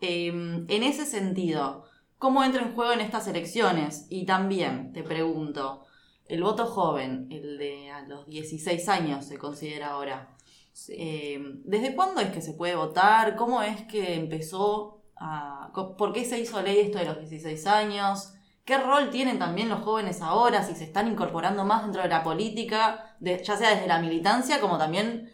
Em, 0.00 0.66
en 0.68 0.82
ese 0.82 1.06
sentido, 1.06 1.84
¿cómo 2.18 2.44
entra 2.44 2.62
en 2.62 2.74
juego 2.74 2.92
en 2.92 3.00
estas 3.00 3.26
elecciones? 3.26 4.06
Y 4.10 4.26
también 4.26 4.92
te 4.92 5.02
pregunto, 5.02 5.84
el 6.26 6.42
voto 6.42 6.66
joven, 6.66 7.26
el 7.30 7.58
de 7.58 7.90
a 7.90 8.02
los 8.02 8.26
16 8.26 8.88
años 8.88 9.24
se 9.26 9.38
considera 9.38 9.92
ahora. 9.92 10.36
Eh, 10.88 11.40
¿Desde 11.64 11.94
cuándo 11.94 12.20
es 12.20 12.30
que 12.30 12.42
se 12.42 12.52
puede 12.52 12.74
votar? 12.74 13.36
¿Cómo 13.36 13.62
es 13.62 13.82
que 13.84 14.14
empezó 14.14 15.02
a... 15.16 15.70
¿Por 15.72 16.12
qué 16.12 16.24
se 16.24 16.38
hizo 16.38 16.60
ley 16.60 16.80
esto 16.80 16.98
de 16.98 17.06
los 17.06 17.18
16 17.18 17.66
años? 17.66 18.33
¿Qué 18.64 18.78
rol 18.78 19.10
tienen 19.10 19.38
también 19.38 19.68
los 19.68 19.82
jóvenes 19.82 20.22
ahora? 20.22 20.62
Si 20.62 20.74
se 20.74 20.84
están 20.84 21.06
incorporando 21.06 21.66
más 21.66 21.82
dentro 21.82 22.02
de 22.02 22.08
la 22.08 22.22
política, 22.22 23.14
ya 23.20 23.56
sea 23.56 23.74
desde 23.74 23.86
la 23.86 23.98
militancia 23.98 24.58
como 24.58 24.78
también 24.78 25.30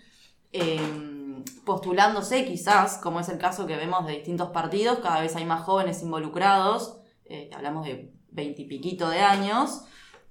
em, 0.51 1.45
postulándose 1.65 2.45
quizás, 2.45 2.99
como 2.99 3.21
es 3.21 3.29
el 3.29 3.39
caso 3.39 3.69
que 3.69 3.77
vemos 3.77 4.05
de 4.05 4.15
distintos 4.15 4.51
partidos, 4.51 4.99
cada 4.99 5.21
vez 5.21 5.37
hay 5.37 5.45
más 5.45 5.63
jóvenes 5.63 6.03
involucrados, 6.03 6.99
eh, 7.25 7.51
hablamos 7.55 7.87
de 7.87 8.13
veintipiquito 8.33 9.09
de 9.09 9.21
años. 9.21 9.83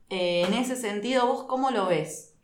Eh, 0.10 0.44
en 0.46 0.54
ese 0.56 0.76
sentido, 0.76 1.26
¿vos 1.26 1.44
cómo 1.44 1.72
lo 1.72 1.86
ves? 1.86 2.36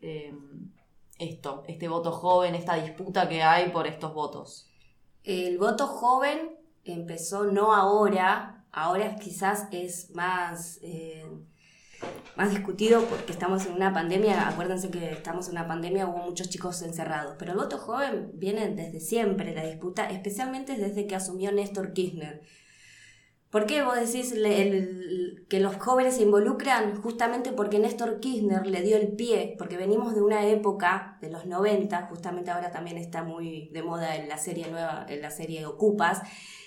Esto, 1.18 1.64
este 1.68 1.88
voto 1.88 2.12
joven, 2.12 2.56
esta 2.56 2.76
disputa 2.76 3.28
que 3.28 3.42
hay 3.42 3.72
por 3.72 3.88
estos 3.88 4.14
votos. 4.14 4.70
El 5.24 5.58
voto 5.58 5.88
joven 5.88 6.56
empezó 6.84 7.46
no 7.46 7.74
ahora, 7.74 8.65
ahora 8.76 9.16
quizás 9.16 9.68
es 9.72 10.12
más, 10.14 10.80
eh, 10.84 11.26
más 12.36 12.52
discutido 12.52 13.02
porque 13.06 13.32
estamos 13.32 13.66
en 13.66 13.74
una 13.74 13.94
pandemia, 13.94 14.50
acuérdense 14.50 14.92
que 14.92 15.14
estamos 15.14 15.48
en 15.48 15.54
una 15.54 15.66
pandemia, 15.66 16.08
hubo 16.08 16.18
muchos 16.18 16.50
chicos 16.50 16.82
encerrados, 16.82 17.36
pero 17.40 17.54
el 17.54 17.58
voto 17.58 17.78
joven 17.78 18.32
viene 18.34 18.68
desde 18.70 19.00
siempre, 19.00 19.56
la 19.56 19.66
disputa, 19.66 20.10
especialmente 20.10 20.76
desde 20.76 21.08
que 21.08 21.16
asumió 21.16 21.54
Néstor 21.54 21.94
Kirchner. 21.94 22.42
¿Por 23.50 23.66
qué 23.66 23.84
vos 23.84 23.96
decís 23.96 24.34
que 24.34 25.60
los 25.62 25.78
jóvenes 25.78 26.16
se 26.16 26.24
involucran? 26.24 27.02
Justamente 27.02 27.54
porque 27.54 27.80
Néstor 27.80 28.20
Kirchner 28.20 28.68
le 28.68 28.82
dio 28.82 28.98
el 28.98 29.16
pie, 29.16 29.56
porque 29.58 29.78
venimos 29.78 30.14
de 30.14 30.22
una 30.22 30.46
época 30.46 31.18
de 31.22 31.30
los 31.30 31.46
90, 31.46 32.08
justamente 32.08 32.52
ahora 32.52 32.72
también 32.72 32.98
está 32.98 33.24
muy 33.24 33.70
de 33.70 33.82
moda 33.82 34.18
en 34.18 34.28
la 34.28 34.38
serie 34.38 34.68
nueva, 34.70 35.06
en 35.08 35.22
la 35.22 35.32
serie 35.32 35.66
Ocupas, 35.66 36.22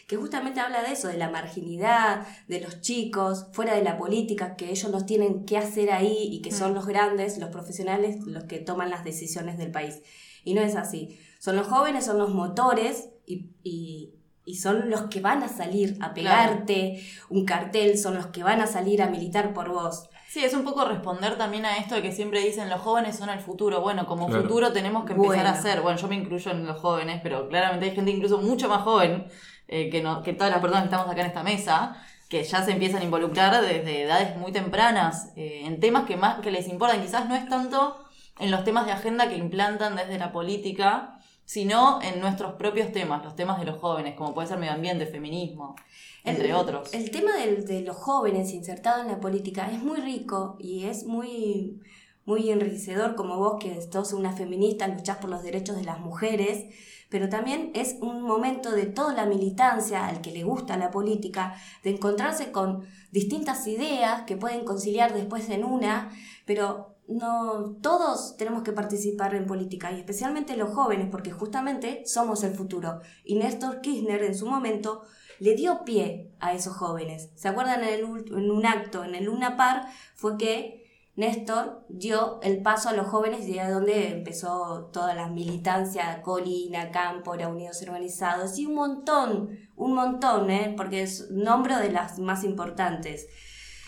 que 0.09 0.17
justamente 0.17 0.59
habla 0.59 0.83
de 0.83 0.93
eso, 0.93 1.07
de 1.07 1.19
la 1.19 1.31
marginidad, 1.31 2.27
de 2.49 2.61
los 2.61 2.81
chicos, 2.81 3.47
fuera 3.53 3.75
de 3.75 3.83
la 3.83 3.99
política, 3.99 4.57
que 4.57 4.71
ellos 4.71 4.91
los 4.91 5.07
tienen 5.07 5.45
que 5.45 5.59
hacer 5.59 5.93
ahí 5.93 6.29
y 6.33 6.41
que 6.43 6.50
son 6.50 6.73
mm. 6.73 6.75
los 6.75 6.87
grandes, 6.87 7.38
los 7.38 7.50
profesionales, 7.50 8.27
los 8.27 8.45
que 8.45 8.59
toman 8.59 8.91
las 8.91 9.05
decisiones 9.05 9.59
del 9.59 9.71
país. 9.71 10.03
Y 10.43 10.55
no 10.55 10.62
es 10.62 10.77
así. 10.77 11.21
Son 11.38 11.55
los 11.55 11.67
jóvenes, 11.67 12.07
son 12.07 12.19
los 12.19 12.31
motores 12.31 13.11
y 13.27 14.15
y 14.49 14.55
son 14.55 14.88
los 14.88 15.03
que 15.03 15.21
van 15.21 15.43
a 15.43 15.49
salir 15.49 15.99
a 16.00 16.15
pegarte 16.15 17.05
un 17.29 17.45
cartel, 17.45 17.99
son 17.99 18.15
los 18.15 18.29
que 18.29 18.43
van 18.43 18.62
a 18.62 18.67
salir 18.67 19.03
a 19.03 19.11
militar 19.11 19.53
por 19.53 19.69
vos. 19.69 20.09
Sí, 20.27 20.43
es 20.43 20.55
un 20.55 20.65
poco 20.65 20.87
responder 20.87 21.37
también 21.37 21.67
a 21.67 21.77
esto 21.77 21.97
de 21.97 22.03
que 22.03 22.12
siempre 22.12 22.41
dicen 22.41 22.71
los 22.71 22.81
jóvenes 22.81 23.19
son 23.19 23.29
el 23.29 23.41
futuro. 23.41 23.83
Bueno, 23.83 24.07
como 24.07 24.27
futuro 24.27 24.73
tenemos 24.73 25.05
que 25.05 25.12
empezar 25.12 25.47
a 25.47 25.50
hacer. 25.50 25.83
Bueno, 25.83 25.99
yo 25.99 26.09
me 26.09 26.17
incluyo 26.17 26.50
en 26.50 26.67
los 26.67 26.81
jóvenes, 26.81 27.21
pero 27.23 27.47
claramente 27.49 27.91
hay 27.91 27.95
gente 27.95 28.11
incluso 28.11 28.38
mucho 28.38 28.71
más 28.71 28.83
joven 28.85 29.27
eh, 29.69 29.91
que, 29.91 30.03
no, 30.03 30.23
que 30.23 30.33
todas 30.33 30.51
las 30.51 30.61
personas 30.61 30.85
que 30.85 30.95
estamos 30.95 31.11
acá 31.11 31.21
en 31.21 31.27
esta 31.27 31.43
mesa, 31.43 31.97
que 32.29 32.43
ya 32.43 32.65
se 32.65 32.73
empiezan 32.73 33.03
a 33.03 33.05
involucrar 33.05 33.63
desde 33.63 34.03
edades 34.03 34.37
muy 34.37 34.53
tempranas 34.53 35.31
eh, 35.37 35.63
en 35.65 35.79
temas 35.79 36.05
que 36.05 36.17
más 36.17 36.41
que 36.41 36.51
les 36.51 36.69
importan. 36.69 37.03
Quizás 37.03 37.29
no 37.29 37.37
es 37.37 37.49
tanto 37.49 37.99
en 38.39 38.51
los 38.51 38.65
temas 38.65 38.87
de 38.87 38.93
agenda 38.93 39.29
que 39.29 39.37
implantan 39.37 39.97
desde 39.97 40.19
la 40.19 40.33
política, 40.33 41.21
sino 41.45 42.01
en 42.03 42.21
nuestros 42.21 42.55
propios 42.55 42.93
temas, 42.93 43.25
los 43.25 43.35
temas 43.35 43.59
de 43.59 43.65
los 43.65 43.79
jóvenes, 43.79 44.15
como 44.17 44.35
puede 44.35 44.49
ser 44.49 44.59
medio 44.59 44.75
ambiente, 44.75 45.07
feminismo, 45.07 45.77
entre 46.25 46.53
otros. 46.53 46.93
El 46.93 47.11
tema 47.11 47.37
de, 47.37 47.81
los 47.81 47.97
jóvenes 47.97 48.53
insertados 48.53 49.03
en 49.03 49.13
la 49.13 49.21
política 49.21 49.71
es 49.73 49.83
muy 49.83 49.99
rico 50.01 50.57
y 50.59 50.85
es 50.85 51.05
muy, 51.05 51.81
muy 52.27 52.51
enriquecedor, 52.51 53.15
como 53.15 53.39
vos 53.39 53.57
que 53.59 53.81
sos 53.81 54.13
una 54.13 54.33
feminista, 54.33 54.87
luchás 54.89 55.17
por 55.17 55.31
los 55.31 55.43
derechos 55.43 55.77
de 55.77 55.85
las 55.85 56.01
mujeres, 56.01 56.67
pero 57.09 57.29
también 57.29 57.71
es 57.75 57.97
un 58.00 58.23
momento 58.23 58.73
de 58.73 58.87
toda 58.87 59.15
la 59.15 59.27
militancia 59.27 60.07
al 60.07 60.21
que 60.21 60.33
le 60.33 60.45
gusta 60.45 60.77
la 60.77 60.91
política, 60.91 61.55
de 61.83 61.91
encontrarse 61.91 62.53
con 62.53 62.85
distintas 63.11 63.67
ideas 63.67 64.23
que 64.23 64.37
pueden 64.37 64.65
conciliar 64.65 65.15
después 65.15 65.49
en 65.50 65.65
una, 65.65 66.11
pero 66.45 66.97
no 67.09 67.77
todos 67.81 68.37
tenemos 68.37 68.62
que 68.62 68.73
participar 68.73 69.35
en 69.35 69.47
política 69.47 69.91
y 69.93 69.99
especialmente 69.99 70.57
los 70.57 70.75
jóvenes 70.75 71.09
porque 71.11 71.31
justamente 71.31 72.03
somos 72.05 72.45
el 72.45 72.55
futuro 72.55 73.00
y 73.25 73.37
Néstor 73.37 73.81
Kirchner 73.81 74.23
en 74.23 74.35
su 74.35 74.47
momento 74.47 75.03
le 75.41 75.55
dio 75.55 75.85
pie 75.85 76.33
a 76.41 76.53
esos 76.53 76.77
jóvenes. 76.77 77.31
¿Se 77.35 77.49
acuerdan 77.49 77.83
en, 77.83 78.00
en 78.05 78.50
un 78.50 78.67
acto 78.67 79.05
en 79.05 79.15
el 79.15 79.25
Luna 79.25 79.57
Par 79.57 79.87
fue 80.15 80.37
que 80.37 80.88
Néstor 81.19 81.85
dio 81.89 82.41
el 82.43 82.63
paso 82.63 82.91
a 82.91 82.93
los 82.93 83.09
jóvenes 83.09 83.49
y 83.49 83.55
de 83.55 83.69
donde 83.69 84.11
empezó 84.11 84.89
toda 84.93 85.17
la 85.17 85.27
militancia, 85.27 86.23
Colina, 86.23 86.93
Cámpora, 86.93 87.49
Unidos 87.49 87.83
Organizados 87.83 88.57
y 88.57 88.67
un 88.67 88.77
montón, 88.77 89.59
un 89.75 89.95
montón, 89.95 90.49
¿eh? 90.49 90.75
porque 90.77 91.03
es 91.03 91.29
nombre 91.33 91.77
de 91.79 91.91
las 91.91 92.21
más 92.21 92.45
importantes. 92.45 93.27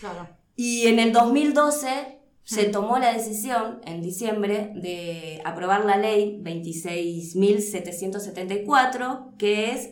Claro. 0.01 0.27
Y 0.57 0.87
en 0.87 0.99
el 0.99 1.13
2012 1.13 2.19
se 2.43 2.65
tomó 2.65 2.99
la 2.99 3.13
decisión 3.13 3.79
en 3.85 4.01
diciembre 4.01 4.73
de 4.75 5.41
aprobar 5.45 5.85
la 5.85 5.95
ley 5.95 6.37
26.774, 6.43 9.37
que 9.37 9.71
es, 9.71 9.89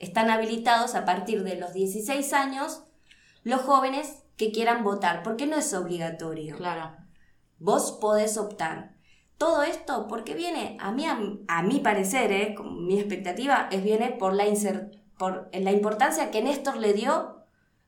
están 0.00 0.28
habilitados 0.28 0.96
a 0.96 1.04
partir 1.04 1.44
de 1.44 1.54
los 1.54 1.72
16 1.72 2.32
años 2.32 2.82
los 3.44 3.60
jóvenes 3.60 4.21
que 4.36 4.52
quieran 4.52 4.84
votar, 4.84 5.22
porque 5.22 5.46
no 5.46 5.56
es 5.56 5.72
obligatorio. 5.74 6.56
Claro. 6.56 6.96
Vos 7.58 7.92
podés 8.00 8.36
optar. 8.38 8.96
Todo 9.38 9.62
esto, 9.62 10.06
porque 10.08 10.34
viene, 10.34 10.76
a 10.80 10.92
mí, 10.92 11.04
a, 11.06 11.62
mi 11.62 11.80
parecer, 11.80 12.30
eh, 12.32 12.54
mi 12.62 12.98
expectativa, 12.98 13.68
es 13.72 13.82
viene 13.82 14.10
por 14.10 14.34
la, 14.34 14.44
por 15.18 15.50
la 15.52 15.72
importancia 15.72 16.30
que 16.30 16.42
Néstor 16.42 16.76
le 16.76 16.92
dio 16.92 17.44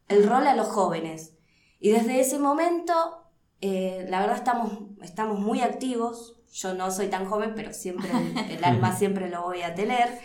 el 0.09 0.29
rol 0.29 0.47
a 0.47 0.57
los 0.57 0.69
jóvenes. 0.69 1.35
Y 1.79 1.91
desde 1.91 2.21
ese 2.21 2.39
momento 2.39 3.25
eh, 3.67 4.05
la 4.11 4.21
verdad 4.21 4.37
estamos, 4.37 4.73
estamos 5.03 5.39
muy 5.39 5.63
activos. 5.63 6.37
Yo 6.53 6.75
no 6.75 6.91
soy 6.91 7.07
tan 7.07 7.25
joven, 7.25 7.55
pero 7.57 7.73
siempre 7.73 8.11
el, 8.51 8.63
alma 8.65 8.95
siempre 8.95 9.31
lo 9.31 9.41
voy 9.41 9.63
a 9.63 9.75
tener. 9.75 10.19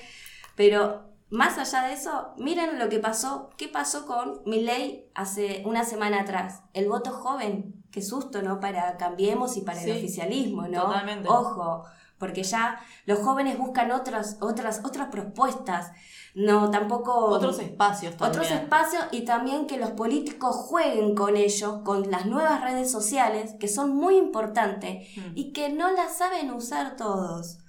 Pero 0.58 1.09
más 1.30 1.58
allá 1.58 1.88
de 1.88 1.94
eso, 1.94 2.34
miren 2.38 2.80
lo 2.80 2.90
que 2.90 3.00
pasó. 3.00 3.52
¿Qué 3.56 3.68
pasó 3.68 4.08
con 4.08 4.42
mi 4.46 4.62
ley 4.62 5.10
hace 5.14 5.64
una 5.66 5.86
semana 5.86 6.22
atrás? 6.22 6.64
El 6.74 6.90
voto 6.90 7.12
joven. 7.12 7.84
Qué 7.92 8.02
susto, 8.02 8.42
¿no? 8.42 8.60
Para 8.60 8.98
Cambiemos 8.98 9.58
y 9.58 9.62
para 9.62 9.82
el 9.82 9.98
oficialismo, 9.98 10.68
¿no? 10.68 10.86
Totalmente. 10.86 11.30
Ojo, 11.30 11.86
porque 12.18 12.44
ya 12.44 12.80
los 13.06 13.20
jóvenes 13.20 13.58
buscan 13.58 13.92
otras, 13.92 14.38
otras, 14.42 14.82
otras 14.84 15.08
propuestas. 15.10 15.92
No, 16.36 16.70
tampoco... 16.70 17.14
Otros 17.26 17.60
espacios 17.60 18.18
también. 18.18 18.42
Otros 18.42 18.52
espacios 18.52 19.04
y 19.12 19.22
también 19.22 19.68
que 19.68 19.78
los 19.78 19.92
políticos 19.92 20.56
jueguen 20.56 21.16
con 21.16 21.36
ellos, 21.36 21.82
con 21.84 22.10
las 22.12 22.26
nuevas 22.26 22.62
redes 22.62 22.92
sociales, 22.92 23.56
que 23.60 23.68
son 23.68 23.96
muy 23.96 24.18
importantes 24.18 25.08
hmm. 25.16 25.32
y 25.36 25.54
que 25.54 25.70
no 25.70 25.92
las 25.92 26.18
saben 26.18 26.52
usar 26.52 26.96
todos. 26.96 27.60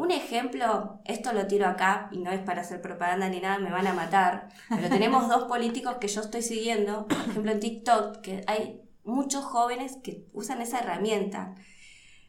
Un 0.00 0.12
ejemplo, 0.12 0.98
esto 1.04 1.34
lo 1.34 1.46
tiro 1.46 1.66
acá 1.66 2.08
y 2.10 2.20
no 2.20 2.30
es 2.30 2.40
para 2.40 2.62
hacer 2.62 2.80
propaganda 2.80 3.28
ni 3.28 3.38
nada, 3.38 3.58
me 3.58 3.70
van 3.70 3.86
a 3.86 3.92
matar, 3.92 4.48
pero 4.70 4.88
tenemos 4.88 5.28
dos 5.28 5.44
políticos 5.44 5.96
que 6.00 6.08
yo 6.08 6.22
estoy 6.22 6.40
siguiendo, 6.40 7.06
por 7.06 7.18
ejemplo 7.18 7.52
en 7.52 7.60
TikTok, 7.60 8.22
que 8.22 8.42
hay 8.46 8.80
muchos 9.04 9.44
jóvenes 9.44 9.98
que 10.02 10.24
usan 10.32 10.62
esa 10.62 10.78
herramienta. 10.78 11.54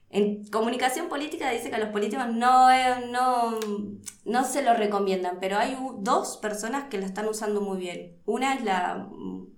En 0.10 0.46
comunicación 0.48 1.08
política 1.08 1.50
dice 1.50 1.70
que 1.70 1.78
a 1.78 1.80
los 1.80 1.92
políticos 1.92 2.28
no, 2.28 2.70
eh, 2.70 3.08
no, 3.10 3.58
no 4.26 4.44
se 4.44 4.64
lo 4.64 4.74
recomiendan, 4.74 5.38
pero 5.40 5.58
hay 5.58 5.78
dos 6.00 6.36
personas 6.36 6.90
que 6.90 6.98
la 6.98 7.06
están 7.06 7.30
usando 7.30 7.62
muy 7.62 7.80
bien. 7.80 8.18
Una 8.26 8.54
es 8.54 8.66
la, 8.66 9.08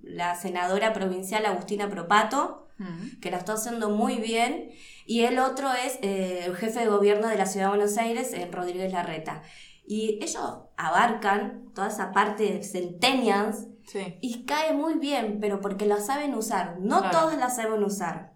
la 0.03 0.35
senadora 0.35 0.93
provincial 0.93 1.47
Agustina 1.47 1.89
Propato, 1.89 2.67
que 3.21 3.31
la 3.31 3.37
está 3.37 3.53
haciendo 3.53 3.89
muy 3.89 4.17
bien, 4.17 4.69
y 5.05 5.25
el 5.25 5.39
otro 5.39 5.71
es 5.73 5.99
eh, 6.01 6.45
el 6.45 6.55
jefe 6.55 6.81
de 6.81 6.87
gobierno 6.87 7.27
de 7.27 7.37
la 7.37 7.45
Ciudad 7.45 7.67
de 7.67 7.77
Buenos 7.77 7.97
Aires, 7.97 8.33
eh, 8.33 8.47
Rodríguez 8.51 8.91
Larreta. 8.91 9.41
Y 9.85 10.19
ellos 10.21 10.41
abarcan 10.77 11.65
toda 11.73 11.87
esa 11.87 12.11
parte 12.11 12.43
de 12.43 12.63
centennials 12.63 13.67
y 14.21 14.45
cae 14.45 14.73
muy 14.73 14.93
bien, 14.95 15.39
pero 15.41 15.59
porque 15.59 15.85
la 15.85 15.99
saben 15.99 16.35
usar. 16.35 16.77
No 16.79 17.09
todos 17.11 17.35
la 17.35 17.49
saben 17.49 17.83
usar. 17.83 18.33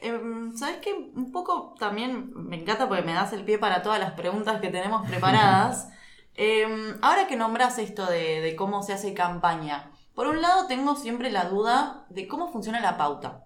Em, 0.00 0.54
¿Sabes 0.54 0.76
qué? 0.82 0.92
Un 0.92 1.32
poco 1.32 1.74
también 1.78 2.30
me 2.34 2.60
encanta 2.60 2.86
porque 2.86 3.02
me 3.02 3.14
das 3.14 3.32
el 3.32 3.44
pie 3.44 3.58
para 3.58 3.82
todas 3.82 3.98
las 3.98 4.12
preguntas 4.12 4.60
que 4.60 4.68
tenemos 4.68 5.06
preparadas. 5.08 5.88
Em, 6.38 6.98
ahora 7.00 7.26
que 7.26 7.34
nombras 7.34 7.78
esto 7.78 8.04
de, 8.04 8.42
de 8.42 8.56
cómo 8.56 8.82
se 8.82 8.92
hace 8.92 9.14
campaña, 9.14 9.90
por 10.14 10.26
un 10.26 10.42
lado 10.42 10.66
tengo 10.66 10.94
siempre 10.94 11.30
la 11.30 11.46
duda 11.46 12.04
de 12.10 12.28
cómo 12.28 12.52
funciona 12.52 12.82
la 12.82 12.98
pauta 12.98 13.45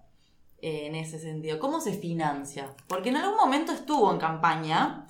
en 0.61 0.95
ese 0.95 1.19
sentido, 1.19 1.59
cómo 1.59 1.81
se 1.81 1.93
financia. 1.93 2.69
Porque 2.87 3.09
en 3.09 3.17
algún 3.17 3.35
momento 3.37 3.71
estuvo 3.71 4.11
en 4.11 4.17
campaña. 4.19 5.07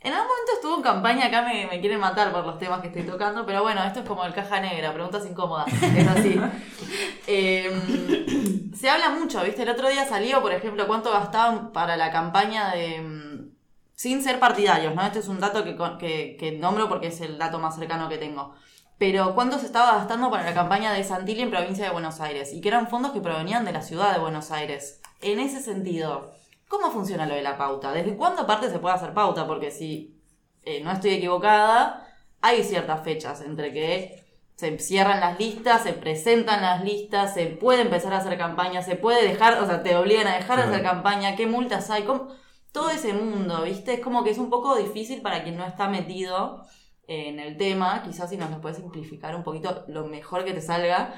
En 0.00 0.12
algún 0.12 0.28
momento 0.28 0.52
estuvo 0.54 0.76
en 0.76 0.82
campaña, 0.82 1.26
acá 1.26 1.42
me, 1.42 1.66
me 1.66 1.80
quieren 1.80 1.98
matar 2.00 2.30
por 2.30 2.44
los 2.44 2.58
temas 2.58 2.80
que 2.82 2.88
estoy 2.88 3.04
tocando, 3.04 3.46
pero 3.46 3.62
bueno, 3.62 3.82
esto 3.84 4.00
es 4.00 4.06
como 4.06 4.24
el 4.24 4.34
caja 4.34 4.60
negra, 4.60 4.92
preguntas 4.92 5.24
incómodas, 5.26 5.66
es 5.82 6.08
así. 6.08 6.38
Em, 7.26 8.72
se 8.74 8.88
habla 8.90 9.10
mucho, 9.10 9.42
¿viste? 9.42 9.62
El 9.62 9.70
otro 9.70 9.88
día 9.88 10.06
salió, 10.06 10.42
por 10.42 10.52
ejemplo, 10.52 10.86
cuánto 10.86 11.10
gastaban 11.10 11.72
para 11.72 11.96
la 11.96 12.10
campaña 12.12 12.70
de... 12.74 13.00
mm, 13.00 13.50
Sin 13.94 14.22
ser 14.22 14.38
partidarios, 14.40 14.94
¿no? 14.94 15.02
Este 15.06 15.20
es 15.20 15.28
un 15.28 15.40
dato 15.40 15.64
que, 15.64 15.76
con- 15.76 15.96
que, 15.98 16.36
que 16.38 16.52
nombro 16.52 16.88
porque 16.88 17.06
es 17.08 17.20
el 17.20 17.38
dato 17.38 17.58
más 17.58 17.76
cercano 17.76 18.08
que 18.08 18.18
tengo. 18.18 18.54
Pero 18.98 19.34
cuánto 19.34 19.58
se 19.58 19.66
estaba 19.66 19.96
gastando 19.96 20.30
para 20.30 20.44
la 20.44 20.54
campaña 20.54 20.92
de 20.92 21.04
Santilli 21.04 21.42
en 21.42 21.50
provincia 21.50 21.84
de 21.84 21.90
Buenos 21.90 22.20
Aires. 22.20 22.52
Y 22.52 22.60
que 22.60 22.68
eran 22.68 22.88
fondos 22.88 23.12
que 23.12 23.20
provenían 23.20 23.64
de 23.64 23.72
la 23.72 23.82
ciudad 23.82 24.12
de 24.12 24.20
Buenos 24.20 24.50
Aires. 24.50 25.00
En 25.20 25.40
ese 25.40 25.60
sentido, 25.60 26.32
¿cómo 26.68 26.90
funciona 26.90 27.26
lo 27.26 27.34
de 27.34 27.42
la 27.42 27.58
pauta? 27.58 27.92
¿Desde 27.92 28.16
cuándo 28.16 28.42
aparte 28.42 28.70
se 28.70 28.78
puede 28.78 28.94
hacer 28.94 29.12
pauta? 29.12 29.46
Porque 29.46 29.70
si 29.70 30.20
eh, 30.62 30.80
no 30.82 30.92
estoy 30.92 31.10
equivocada, 31.14 32.06
hay 32.40 32.62
ciertas 32.62 33.02
fechas 33.02 33.40
entre 33.40 33.72
que 33.72 34.24
se 34.56 34.78
cierran 34.78 35.18
las 35.18 35.38
listas, 35.38 35.82
se 35.82 35.92
presentan 35.92 36.62
las 36.62 36.84
listas, 36.84 37.34
se 37.34 37.46
puede 37.46 37.82
empezar 37.82 38.12
a 38.14 38.18
hacer 38.18 38.38
campaña, 38.38 38.82
se 38.82 38.94
puede 38.94 39.26
dejar, 39.26 39.60
o 39.60 39.66
sea, 39.66 39.82
te 39.82 39.96
obligan 39.96 40.28
a 40.28 40.36
dejar 40.36 40.58
de 40.58 40.64
hacer 40.64 40.82
campaña, 40.82 41.34
qué 41.34 41.46
multas 41.46 41.90
hay, 41.90 42.04
cómo- 42.04 42.28
todo 42.70 42.90
ese 42.90 43.12
mundo, 43.12 43.62
¿viste? 43.62 43.94
Es 43.94 44.00
como 44.00 44.22
que 44.22 44.30
es 44.30 44.38
un 44.38 44.50
poco 44.50 44.76
difícil 44.76 45.22
para 45.22 45.42
quien 45.42 45.56
no 45.56 45.64
está 45.66 45.88
metido 45.88 46.64
en 47.06 47.38
el 47.40 47.56
tema, 47.56 48.02
quizás 48.02 48.30
si 48.30 48.36
nos 48.36 48.50
lo 48.50 48.60
puedes 48.60 48.78
simplificar 48.78 49.34
un 49.36 49.42
poquito 49.42 49.84
lo 49.88 50.06
mejor 50.06 50.44
que 50.44 50.52
te 50.54 50.60
salga. 50.60 51.14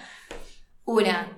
Una, 0.85 1.29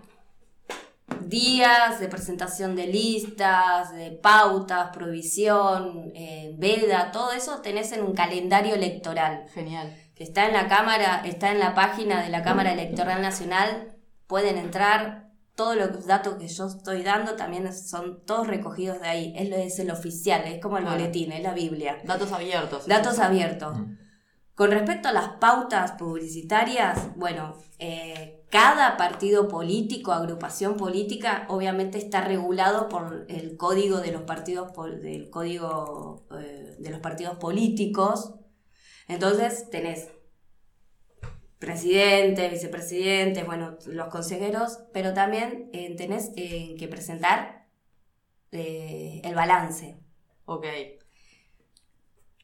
días 1.20 2.00
de 2.00 2.08
presentación 2.08 2.76
de 2.76 2.86
listas, 2.86 3.92
de 3.94 4.10
pautas, 4.12 4.90
provisión, 4.94 6.10
eh, 6.14 6.54
veda, 6.58 7.10
todo 7.12 7.32
eso 7.32 7.60
tenés 7.60 7.92
en 7.92 8.02
un 8.02 8.14
calendario 8.14 8.74
electoral. 8.74 9.46
Genial. 9.54 9.94
que 10.14 10.24
está 10.24 10.46
en 10.48 10.52
la 10.52 10.66
cámara, 10.66 11.22
está 11.24 11.52
en 11.52 11.60
la 11.60 11.74
página 11.76 12.20
de 12.24 12.28
la 12.28 12.42
Cámara 12.42 12.72
Electoral 12.72 13.22
Nacional, 13.22 13.94
pueden 14.26 14.58
entrar, 14.58 15.28
todos 15.54 15.76
los 15.76 16.06
datos 16.06 16.34
que 16.38 16.48
yo 16.48 16.66
estoy 16.66 17.02
dando 17.04 17.36
también 17.36 17.72
son 17.72 18.24
todos 18.26 18.48
recogidos 18.48 19.00
de 19.00 19.06
ahí, 19.08 19.32
es, 19.36 19.48
lo- 19.48 19.54
es 19.56 19.78
el 19.78 19.90
oficial, 19.92 20.42
es 20.46 20.60
como 20.60 20.76
el 20.78 20.82
Claro. 20.84 20.98
boletín, 20.98 21.30
es 21.30 21.42
la 21.44 21.52
Biblia. 21.54 21.98
Datos 22.04 22.32
abiertos. 22.32 22.86
Datos 22.88 23.18
abiertos. 23.20 23.78
Mm. 23.78 23.96
Con 24.58 24.72
respecto 24.72 25.06
a 25.06 25.12
las 25.12 25.28
pautas 25.34 25.92
publicitarias, 25.92 27.14
bueno, 27.14 27.54
eh, 27.78 28.42
cada 28.50 28.96
partido 28.96 29.46
político, 29.46 30.10
agrupación 30.10 30.76
política, 30.76 31.46
obviamente 31.48 31.96
está 31.96 32.22
regulado 32.22 32.88
por 32.88 33.24
el 33.28 33.56
código 33.56 33.98
de 34.00 34.10
los 34.10 34.22
partidos, 34.22 34.72
del 35.00 35.30
código 35.30 36.26
eh, 36.36 36.74
de 36.76 36.90
los 36.90 36.98
partidos 36.98 37.36
políticos. 37.36 38.34
Entonces 39.06 39.70
tenés 39.70 40.08
presidente, 41.60 42.48
vicepresidentes, 42.48 43.46
bueno, 43.46 43.78
los 43.86 44.08
consejeros, 44.08 44.80
pero 44.92 45.14
también 45.14 45.70
eh, 45.72 45.94
tenés 45.94 46.32
eh, 46.34 46.74
que 46.76 46.88
presentar 46.88 47.68
el 48.50 49.34
balance. 49.36 50.00
Ok. 50.46 50.64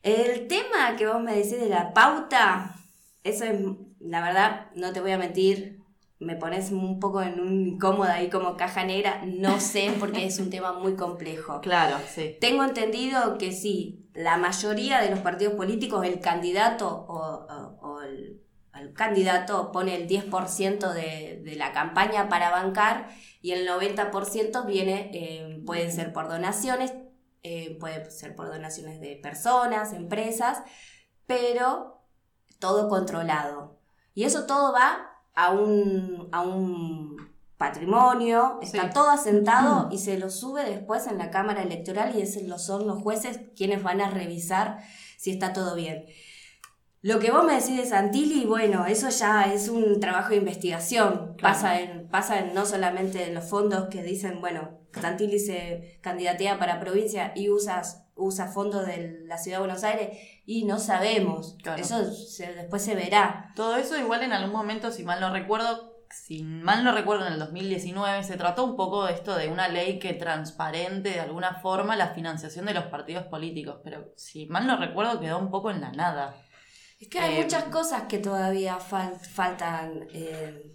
El 0.05 0.49
tema 0.49 0.97
que 0.97 1.07
vos 1.07 1.21
me 1.23 1.35
decís 1.35 1.59
de 1.59 1.69
la 1.69 1.95
pauta, 1.95 2.77
eso 3.23 3.45
es, 3.45 3.59
la 4.01 4.21
verdad, 4.21 4.67
no 4.75 4.93
te 4.93 5.01
voy 5.01 5.13
a 5.13 5.19
mentir, 5.19 5.81
me 6.19 6.37
pones 6.37 6.71
un 6.71 7.01
poco 7.01 7.23
en 7.23 7.41
un 7.41 7.67
incómoda 7.69 8.15
ahí 8.15 8.29
como 8.29 8.57
caja 8.57 8.85
negra, 8.85 9.23
no 9.27 9.61
sé 9.61 9.93
porque 9.99 10.27
es 10.27 10.39
un 10.39 10.51
tema 10.51 10.73
muy 10.75 10.95
complejo. 10.95 11.61
Claro, 11.63 11.97
sí. 12.07 12.37
Tengo 12.41 12.65
entendido 12.65 13.39
que 13.39 13.53
sí, 13.53 14.07
la 14.13 14.37
mayoría 14.37 15.01
de 15.01 15.11
los 15.11 15.21
partidos 15.21 15.55
políticos, 15.55 16.05
el 16.07 16.21
candidato 16.21 16.89
o, 17.09 17.47
o- 17.49 17.79
o 17.81 18.03
el, 18.03 18.43
el 18.79 18.93
candidato 18.93 19.73
pone 19.73 19.97
el 19.97 20.07
10% 20.07 20.93
de, 20.93 21.41
de 21.43 21.57
la 21.57 21.73
campaña 21.73 22.29
para 22.29 22.51
bancar 22.51 23.09
y 23.41 23.53
el 23.53 23.67
90% 23.67 24.65
viene, 24.67 25.11
eh, 25.15 25.63
pueden 25.65 25.91
ser 25.93 26.13
por 26.13 26.29
donaciones, 26.29 26.93
eh, 27.45 27.77
puede 27.79 28.11
ser 28.11 28.35
por 28.35 28.49
donaciones 28.49 29.01
de 29.01 29.17
personas, 29.23 29.93
empresas, 29.93 30.59
pero 31.27 32.01
todo 32.59 32.89
controlado. 32.89 33.79
Y 34.15 34.25
eso 34.25 34.47
todo 34.47 34.73
va 34.73 35.11
a 35.35 35.51
un, 35.53 36.29
a 36.33 36.41
un 36.43 37.17
patrimonio, 37.57 38.59
está 38.63 38.83
Sí. 38.85 38.91
todo 38.95 39.11
asentado 39.11 39.89
y 39.91 39.99
se 39.99 40.19
lo 40.19 40.31
sube 40.31 40.65
después 40.65 41.07
en 41.07 41.19
la 41.19 41.31
Cámara 41.31 41.63
Electoral 41.63 42.15
y 42.17 42.47
lo- 42.47 42.59
son 42.59 42.87
los 42.87 43.03
jueces 43.03 43.41
quienes 43.57 43.83
van 43.83 44.01
a 44.01 44.11
revisar 44.11 44.79
si 45.19 45.31
está 45.31 45.53
todo 45.53 45.75
bien. 45.75 46.07
Lo 47.03 47.19
que 47.19 47.31
vos 47.31 47.45
me 47.45 47.55
decís 47.55 47.77
de 47.77 47.85
Santilli, 47.87 48.47
bueno, 48.47 48.87
eso 48.87 49.11
ya 49.11 49.53
es 49.53 49.69
un 49.69 50.01
trabajo 50.01 50.31
de 50.31 50.37
investigación. 50.37 51.35
Claro. 51.37 51.55
Pasa, 51.55 51.81
en, 51.81 52.09
pasa 52.09 52.39
en 52.39 52.55
no 52.55 52.65
solamente 52.65 53.29
en 53.29 53.35
los 53.35 53.45
fondos 53.45 53.89
que 53.91 54.03
dicen, 54.03 54.41
bueno, 54.41 54.79
Santilli 55.01 55.39
se 55.39 55.99
candidatea 56.03 56.59
para 56.59 56.81
provincia 56.81 57.33
y 57.35 57.49
usas, 57.51 58.05
usa 58.17 58.47
fondos 58.49 58.87
de 58.87 59.21
la 59.27 59.39
Ciudad 59.39 59.59
de 59.59 59.65
Buenos 59.67 59.85
Aires 59.85 60.19
y 60.47 60.65
no 60.65 60.79
sabemos. 60.79 61.57
Claro. 61.63 61.83
Eso 61.83 62.13
se- 62.13 62.55
después 62.55 62.83
se 62.83 62.95
verá. 62.95 63.53
Todo 63.57 63.77
eso 63.77 63.99
igual 63.99 64.23
en 64.23 64.33
algún 64.33 64.53
momento, 64.53 64.91
si 64.91 65.03
mal 65.03 65.21
no 65.21 65.33
recuerdo, 65.33 65.93
si 66.11 66.45
mal 66.45 66.85
no 66.85 66.93
recuerdo 66.93 67.27
en 67.27 67.33
el 67.33 67.39
2019, 67.41 68.23
se 68.23 68.37
trató 68.37 68.65
un 68.65 68.77
poco 68.77 69.05
de 69.07 69.15
esto 69.15 69.35
de 69.37 69.49
una 69.49 69.67
ley 69.69 69.99
que 69.99 70.13
transparente 70.15 71.09
de 71.11 71.21
alguna 71.21 71.55
forma 71.61 71.97
la 71.97 72.15
financiación 72.15 72.67
de 72.67 72.75
los 72.75 72.85
partidos 72.85 73.25
políticos, 73.25 73.81
pero 73.83 74.13
si 74.17 74.47
mal 74.47 74.67
no 74.67 74.77
recuerdo 74.77 75.19
quedó 75.19 75.39
un 75.39 75.51
poco 75.51 75.71
en 75.73 75.81
la 75.81 75.91
nada. 75.91 76.37
Es 77.01 77.09
que 77.09 77.19
hay 77.19 77.35
Eh, 77.39 77.43
muchas 77.43 77.65
cosas 77.65 78.05
que 78.05 78.19
todavía 78.19 78.79
fal- 78.79 79.19
faltan 79.19 80.07
eh, 80.15 80.74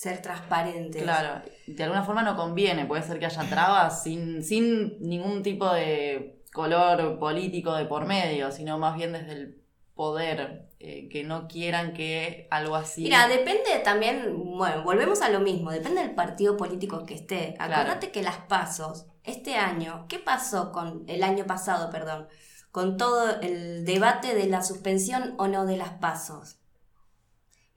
ser 0.00 0.22
transparentes. 0.22 1.02
Claro, 1.02 1.42
de 1.66 1.84
alguna 1.84 2.02
forma 2.02 2.22
no 2.22 2.34
conviene, 2.34 2.86
puede 2.86 3.02
ser 3.02 3.18
que 3.18 3.26
haya 3.26 3.42
trabas 3.50 4.02
sin, 4.02 4.42
sin 4.42 4.98
ningún 4.98 5.42
tipo 5.42 5.70
de 5.70 6.42
color 6.54 7.18
político 7.18 7.74
de 7.74 7.84
por 7.84 8.06
medio, 8.06 8.50
sino 8.50 8.78
más 8.78 8.96
bien 8.96 9.12
desde 9.12 9.32
el 9.32 9.62
poder, 9.94 10.70
eh, 10.78 11.10
que 11.10 11.22
no 11.22 11.48
quieran 11.48 11.92
que 11.92 12.48
algo 12.50 12.76
así... 12.76 13.02
Mira, 13.02 13.28
depende 13.28 13.78
también, 13.84 14.56
bueno, 14.56 14.84
volvemos 14.84 15.20
a 15.20 15.28
lo 15.28 15.40
mismo, 15.40 15.70
depende 15.70 16.00
del 16.00 16.14
partido 16.14 16.56
político 16.56 17.04
que 17.04 17.12
esté. 17.12 17.52
Claro. 17.58 17.74
Acordate 17.74 18.10
que 18.10 18.22
las 18.22 18.38
pasos, 18.38 19.04
este 19.22 19.56
año, 19.56 20.06
¿qué 20.08 20.18
pasó 20.18 20.72
con 20.72 21.04
el 21.08 21.22
año 21.22 21.44
pasado, 21.46 21.90
perdón? 21.90 22.26
Con 22.72 22.96
todo 22.96 23.38
el 23.42 23.84
debate 23.84 24.34
de 24.34 24.46
la 24.46 24.62
suspensión 24.62 25.34
o 25.36 25.46
no 25.46 25.66
de 25.66 25.76
las 25.76 25.90
pasos. 25.90 26.59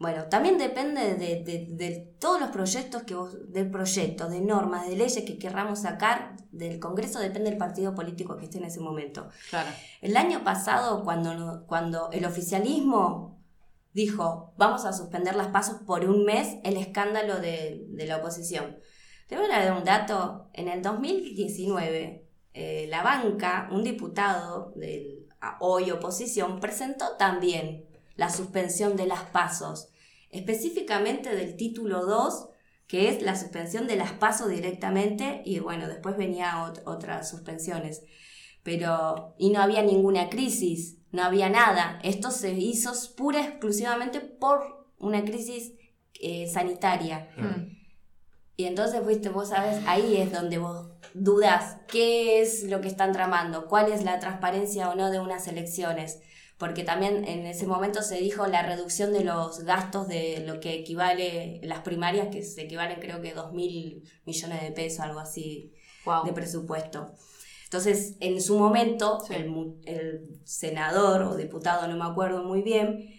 Bueno, 0.04 0.26
también 0.26 0.58
depende 0.58 1.16
de, 1.16 1.44
de- 1.50 1.68
de 1.82 1.90
todos 2.20 2.40
los 2.42 2.50
proyectos 2.50 3.04
que 3.04 3.16
vos, 3.16 3.32
del 3.56 3.70
proyecto, 3.72 4.28
de 4.30 4.42
normas, 4.42 4.86
de 4.88 4.96
leyes 4.98 5.24
que 5.26 5.40
querramos 5.40 5.80
sacar 5.88 6.36
del 6.52 6.80
Congreso, 6.80 7.20
depende 7.20 7.50
del 7.50 7.58
partido 7.58 7.96
político 7.96 8.36
que 8.38 8.46
esté 8.46 8.58
en 8.58 8.66
ese 8.66 8.82
momento. 8.82 9.30
Claro, 9.50 9.70
El 10.02 10.18
año 10.18 10.44
pasado, 10.44 11.04
cuando, 11.06 11.64
cuando 11.68 12.10
el 12.12 12.26
oficialismo 12.26 13.40
dijo 13.94 14.54
vamos 14.58 14.84
a 14.86 14.92
suspender 14.94 15.36
las 15.36 15.48
pasos 15.48 15.78
por 15.86 16.04
un 16.14 16.26
mes, 16.26 16.58
el 16.64 16.76
escándalo 16.78 17.40
de, 17.40 17.86
de 17.90 18.06
la 18.06 18.18
oposición. 18.18 18.78
Te 19.28 19.38
voy 19.38 19.46
a 19.52 19.64
dar 19.64 19.78
un 19.78 19.84
dato. 19.86 20.50
En 20.54 20.68
el 20.68 20.82
2019, 20.82 22.28
eh, 22.54 22.88
la 22.90 23.04
banca, 23.04 23.70
un 23.72 23.84
diputado 23.84 24.74
de 24.76 25.26
hoy 25.60 25.92
oposición, 25.92 26.60
presentó 26.60 27.16
también 27.18 27.86
la 28.16 28.30
suspensión 28.30 28.96
de 28.96 29.08
las 29.08 29.24
pasos, 29.24 29.90
específicamente 30.34 31.36
del 31.36 31.56
título 31.56 32.06
2, 32.06 32.50
que 32.88 33.10
es 33.10 33.22
la 33.22 33.36
suspensión 33.36 33.88
de 33.88 33.96
las 33.96 34.12
pasos 34.14 34.50
directamente, 34.50 35.42
y 35.46 35.60
bueno, 35.60 35.88
después 35.88 36.18
venía 36.18 36.54
ot- 36.66 36.82
otras 36.86 37.30
suspensiones 37.30 38.04
pero 38.64 39.36
y 39.38 39.50
no 39.50 39.62
había 39.62 39.84
ninguna 39.84 40.30
crisis, 40.30 40.98
no 41.12 41.24
había 41.24 41.50
nada. 41.50 42.00
Esto 42.02 42.32
se 42.32 42.54
hizo 42.54 42.94
pura 43.16 43.42
y 43.42 43.44
exclusivamente 43.44 44.22
por 44.22 44.88
una 44.98 45.24
crisis 45.26 45.74
eh, 46.22 46.48
sanitaria. 46.48 47.30
Mm. 47.38 47.74
Y 48.56 48.66
entonces, 48.66 49.06
viste, 49.06 49.30
vos 49.30 49.50
sabes, 49.50 49.84
ahí 49.86 50.16
es 50.16 50.32
donde 50.32 50.60
vos 50.60 50.88
dudas 51.14 51.78
qué 51.88 52.42
es 52.42 52.64
lo 52.64 52.80
que 52.82 52.88
están 52.88 53.12
tramando, 53.12 53.68
cuál 53.68 53.92
es 53.92 54.04
la 54.06 54.20
transparencia 54.20 54.90
o 54.90 54.96
no 54.96 55.12
de 55.12 55.20
unas 55.20 55.48
elecciones. 55.48 56.22
Porque 56.58 56.84
también 56.84 57.26
en 57.26 57.46
ese 57.46 57.66
momento 57.68 58.02
se 58.02 58.18
dijo 58.18 58.48
la 58.48 58.62
reducción 58.64 59.12
de 59.14 59.24
los 59.24 59.60
gastos 59.64 60.08
de 60.08 60.44
lo 60.46 60.60
que 60.60 60.74
equivale 60.76 61.60
las 61.64 61.80
primarias, 61.82 62.28
que 62.32 62.44
se 62.44 62.62
equivalen 62.62 63.00
creo 63.00 63.22
que 63.22 63.34
2 63.34 63.54
mil 63.54 64.04
millones 64.26 64.62
de 64.62 64.72
pesos, 64.72 65.00
algo 65.02 65.20
así 65.20 65.74
Wow. 66.06 66.26
de 66.26 66.34
presupuesto. 66.34 67.14
Entonces, 67.66 68.18
en 68.20 68.42
su 68.42 68.60
momento, 68.60 69.20
Sí. 69.28 69.34
el, 69.34 69.76
el 69.86 70.40
senador 70.44 71.24
o 71.24 71.36
diputado, 71.36 71.88
no 71.88 71.96
me 71.98 72.06
acuerdo 72.12 72.44
muy 72.44 72.62
bien, 72.62 73.10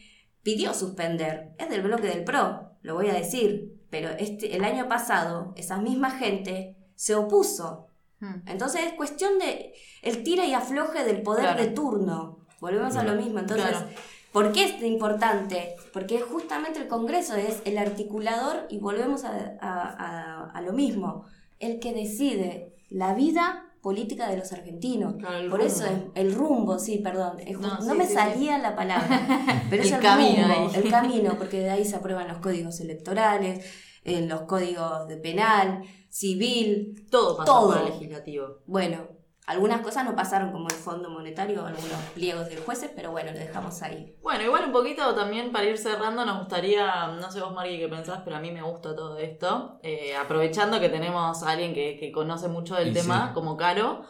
pidió 0.42 0.74
suspender. 0.74 1.54
Es 1.58 1.70
del 1.70 1.82
bloque 1.82 2.06
del 2.06 2.24
PRO, 2.24 2.70
lo 2.82 2.94
voy 2.94 3.08
a 3.08 3.14
decir. 3.14 3.80
Pero 3.90 4.10
este, 4.10 4.54
el 4.56 4.64
año 4.64 4.86
pasado, 4.88 5.54
esa 5.56 5.78
misma 5.78 6.10
gente 6.10 6.76
se 6.94 7.14
opuso. 7.14 7.88
Hmm. 8.20 8.42
Entonces 8.46 8.82
es 8.86 8.92
cuestión 8.92 9.38
de 9.38 9.72
el 10.02 10.22
tira 10.22 10.44
y 10.46 10.52
afloje 10.54 11.04
del 11.04 11.22
poder 11.22 11.44
Claro. 11.46 11.60
de 11.62 11.68
turno. 11.70 12.43
Volvemos 12.64 12.96
a 12.96 13.02
lo 13.04 13.14
mismo. 13.20 13.38
Entonces, 13.40 13.66
Claro. 13.68 13.86
¿por 14.32 14.52
qué 14.52 14.64
es 14.64 14.82
importante? 14.82 15.76
Porque 15.92 16.20
justamente 16.20 16.78
el 16.80 16.88
Congreso 16.88 17.34
es 17.36 17.60
el 17.64 17.76
articulador 17.78 18.66
y 18.70 18.78
volvemos 18.78 19.24
a, 19.24 19.30
a- 19.60 19.88
a- 20.06 20.50
a 20.50 20.60
lo 20.62 20.72
mismo. 20.72 21.24
El 21.60 21.78
que 21.80 21.92
decide 21.92 22.74
la 22.90 23.14
vida 23.14 23.60
política 23.82 24.28
de 24.30 24.38
los 24.38 24.50
argentinos. 24.52 25.14
Claro, 25.18 25.36
el 25.36 25.50
Por 25.50 25.60
eso 25.60 25.84
es 25.84 25.92
el 26.14 26.34
rumbo, 26.34 26.78
sí, 26.78 26.98
perdón. 26.98 27.38
Es 27.46 27.58
No, 27.58 27.68
ju- 27.68 27.84
no 27.84 27.92
sí, 27.92 27.98
me 27.98 28.06
sí, 28.06 28.14
salía 28.14 28.56
la 28.58 28.74
palabra. 28.74 29.06
Pero 29.70 29.82
es 29.82 29.88
El 29.88 29.94
el, 29.96 30.00
camino 30.02 30.48
rumbo, 30.54 30.74
el 30.74 30.90
camino, 30.90 31.34
porque 31.38 31.60
de 31.60 31.70
ahí 31.70 31.84
se 31.84 31.96
aprueban 31.96 32.26
los 32.28 32.38
códigos 32.38 32.80
electorales, 32.80 33.64
eh, 34.04 34.22
los 34.26 34.42
códigos 34.42 35.06
de 35.08 35.16
penal, 35.18 35.82
civil, 36.08 37.06
Todo 37.10 37.36
pasa 37.36 37.52
Todo. 37.52 37.68
por 37.72 37.78
el 37.78 37.84
legislativo. 37.92 38.46
bueno, 38.66 39.06
algunas 39.46 39.82
cosas 39.82 40.04
no 40.06 40.16
pasaron 40.16 40.52
como 40.52 40.68
el 40.68 40.74
Fondo 40.74 41.10
Monetario, 41.10 41.66
algunos 41.66 42.00
pliegos 42.14 42.48
de 42.48 42.56
jueces, 42.56 42.90
pero 42.96 43.10
bueno, 43.10 43.32
lo 43.32 43.38
dejamos 43.38 43.82
ahí. 43.82 44.16
Bueno, 44.22 44.42
igual 44.44 44.64
un 44.66 44.72
poquito 44.72 45.14
también 45.14 45.52
para 45.52 45.66
ir 45.66 45.76
cerrando 45.76 46.24
nos 46.24 46.38
gustaría, 46.38 47.08
no 47.08 47.30
sé 47.30 47.40
vos 47.40 47.52
Mari 47.52 47.78
qué 47.78 47.88
pensás, 47.88 48.20
pero 48.24 48.36
a 48.36 48.40
mí 48.40 48.50
me 48.50 48.62
gusta 48.62 48.94
todo 48.96 49.18
esto, 49.18 49.78
eh, 49.82 50.16
aprovechando 50.16 50.80
que 50.80 50.88
tenemos 50.88 51.42
a 51.42 51.50
alguien 51.50 51.74
que, 51.74 51.98
que 51.98 52.10
conoce 52.10 52.48
mucho 52.48 52.74
del 52.74 52.88
Y 52.88 52.92
tema, 52.94 53.28
sí. 53.28 53.34
como 53.34 53.56
Caro, 53.58 54.02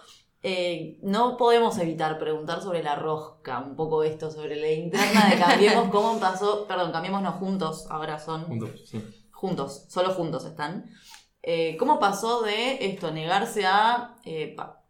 eh, 0.42 0.98
no 1.02 1.36
podemos 1.36 1.78
evitar 1.78 2.18
preguntar 2.18 2.60
sobre 2.62 2.82
la 2.82 2.94
rosca, 2.94 3.58
un 3.60 3.74
poco 3.76 4.04
esto, 4.04 4.30
sobre 4.30 4.56
la 4.56 4.70
interna 4.70 5.30
de 5.30 5.38
Cambiemos, 5.38 5.88
cómo 5.90 6.20
pasó, 6.20 6.66
perdón, 6.66 6.92
Cambiémonos 6.92 7.34
juntos, 7.36 7.86
ahora 7.90 8.18
son 8.20 8.44
Juntos, 8.44 8.82
sí. 8.86 9.02
juntos, 9.32 9.86
solo 9.88 10.10
juntos 10.10 10.44
están. 10.44 10.84
Eh, 11.42 11.76
¿Cómo 11.78 11.98
pasó 11.98 12.42
de 12.42 12.86
esto, 12.86 13.10
negarse 13.10 13.66
a 13.66 14.16
eh, 14.24 14.54
pa- 14.56 14.83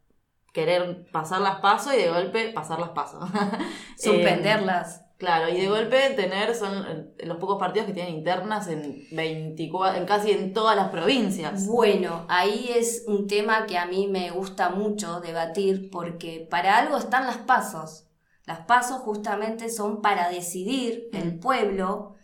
querer 0.55 1.05
pasar 1.11 1.41
las 1.41 1.59
pasos 1.59 1.93
y 1.93 1.97
de 1.97 2.09
golpe 2.09 2.49
pasar 2.53 2.79
las 2.79 2.89
pasos? 2.89 3.29
Suspenderlas. 3.97 5.01
Claro, 5.17 5.47
y 5.47 5.61
de 5.61 5.67
golpe 5.69 6.09
tener, 6.09 6.55
son 6.55 6.85
eh, 6.87 7.25
los 7.25 7.37
pocos 7.37 7.57
partidos 7.57 7.87
que 7.87 7.93
tienen 7.93 8.15
internas 8.15 8.67
en 8.67 9.05
24, 9.11 9.97
en 9.99 10.05
casi 10.05 10.31
en 10.31 10.51
todas 10.53 10.75
las 10.75 10.89
provincias. 10.89 11.67
Bueno, 11.67 12.25
ahí 12.27 12.69
es 12.75 13.05
un 13.07 13.25
tema 13.27 13.65
que 13.65 13.77
a 13.77 13.85
mí 13.85 14.07
me 14.07 14.31
gusta 14.31 14.69
mucho 14.69 15.21
debatir 15.21 15.89
porque 15.89 16.45
para 16.49 16.77
algo 16.77 16.97
están 16.97 17.27
las 17.27 17.37
pasos. 17.37 18.07
Las 18.45 18.61
pasos 18.65 18.99
justamente 19.01 19.69
son 19.69 20.01
para 20.01 20.29
decidir 20.29 21.09
el 21.13 21.35
Mm. 21.35 21.39
pueblo 21.39 22.15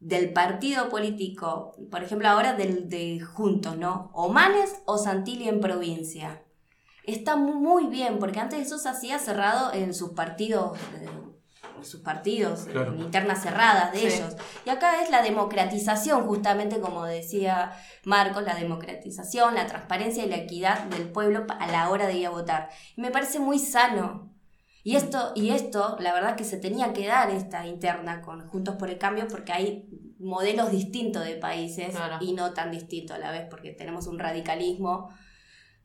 del 0.00 0.32
partido 0.32 0.88
político, 0.88 1.76
por 1.90 2.02
ejemplo 2.02 2.28
ahora 2.28 2.52
del 2.54 2.88
de 2.88 3.20
Juntos, 3.20 3.76
¿no? 3.76 4.10
O 4.12 4.28
Manes 4.28 4.82
o 4.86 4.98
Santilli 4.98 5.48
en 5.48 5.60
provincia. 5.60 6.42
Está 7.08 7.36
mu- 7.36 7.54
muy 7.54 7.86
bien, 7.86 8.18
porque 8.18 8.38
antes 8.40 8.60
eso 8.66 8.78
se 8.78 8.88
hacía 8.88 9.18
cerrado 9.18 9.72
en 9.72 9.94
sus 9.94 10.10
partidos, 10.10 10.78
eh, 11.00 11.08
en 11.78 11.84
sus 11.84 12.00
partidos, 12.00 12.66
Claro. 12.70 12.92
en 12.92 13.00
internas 13.00 13.42
cerradas 13.42 13.92
de 13.92 13.98
Sí. 13.98 14.06
ellos. 14.18 14.36
Y 14.66 14.70
acá 14.70 15.02
es 15.02 15.10
la 15.10 15.22
democratización, 15.22 16.26
justamente 16.26 16.80
como 16.80 17.04
decía 17.04 17.72
Marcos, 18.04 18.42
la 18.42 18.54
democratización, 18.54 19.54
la 19.54 19.66
transparencia 19.66 20.24
y 20.24 20.28
la 20.28 20.36
equidad 20.36 20.84
del 20.84 21.10
pueblo 21.10 21.46
a 21.58 21.66
la 21.68 21.88
hora 21.90 22.06
de 22.06 22.14
ir 22.18 22.26
a 22.26 22.30
votar. 22.30 22.68
Y 22.96 23.00
me 23.00 23.10
parece 23.10 23.38
muy 23.38 23.58
sano. 23.58 24.34
Y 24.84 24.96
esto, 24.96 25.32
y 25.34 25.50
esto, 25.50 25.96
la 26.00 26.12
verdad 26.14 26.36
que 26.36 26.44
se 26.44 26.56
tenía 26.56 26.92
que 26.92 27.06
dar 27.06 27.30
esta 27.30 27.66
interna 27.66 28.22
con 28.22 28.46
Juntos 28.48 28.76
por 28.76 28.88
el 28.88 28.98
Cambio 28.98 29.26
porque 29.28 29.52
hay 29.52 29.88
modelos 30.18 30.70
distintos 30.70 31.24
de 31.24 31.36
países 31.36 31.90
Claro. 31.94 32.16
y 32.20 32.32
no 32.32 32.52
tan 32.54 32.70
distintos 32.70 33.16
a 33.16 33.20
la 33.20 33.30
vez 33.30 33.46
porque 33.50 33.70
tenemos 33.72 34.06
un 34.06 34.18
radicalismo 34.18 35.10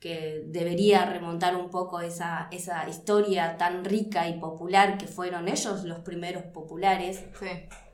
que 0.04 0.44
debería 0.48 1.06
remontar 1.06 1.56
un 1.56 1.70
poco 1.70 2.02
esa, 2.02 2.50
esa 2.52 2.90
historia 2.90 3.56
tan 3.58 3.86
rica 3.86 4.28
y 4.28 4.38
popular 4.38 4.98
que 4.98 5.08
fueron 5.08 5.48
ellos 5.48 5.86
los 5.86 6.00
primeros 6.00 6.44
populares 6.58 7.24
Sí, 7.40 7.48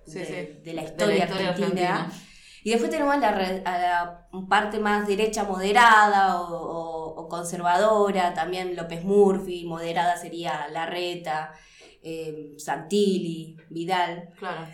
sí, 0.08 0.20
de, 0.20 0.26
sí. 0.26 0.60
de 0.64 0.74
la 0.74 0.82
De 0.82 0.88
historia, 0.90 1.26
historia 1.26 1.50
argentina. 1.50 2.00
argentina. 2.00 2.24
Y 2.64 2.72
después 2.72 2.90
tenemos 2.90 3.16
la, 3.20 3.30
a 3.30 3.78
la 3.88 4.28
parte 4.50 4.80
más 4.80 5.08
derecha 5.08 5.44
moderada 5.44 6.42
o, 6.42 6.46
o- 6.52 7.22
o 7.22 7.28
conservadora, 7.30 8.34
también 8.34 8.76
López 8.76 9.04
Murphy, 9.04 9.66
moderada 9.66 10.18
sería 10.18 10.68
Larreta, 10.70 11.54
eh, 12.02 12.56
Santilli, 12.58 13.56
Vidal. 13.70 14.32
Claro. 14.40 14.66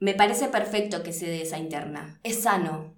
Me 0.00 0.14
parece 0.14 0.48
perfecto 0.48 1.02
que 1.02 1.12
se 1.12 1.26
dé 1.26 1.42
esa 1.42 1.58
interna, 1.58 2.18
es 2.24 2.42
sano. 2.42 2.94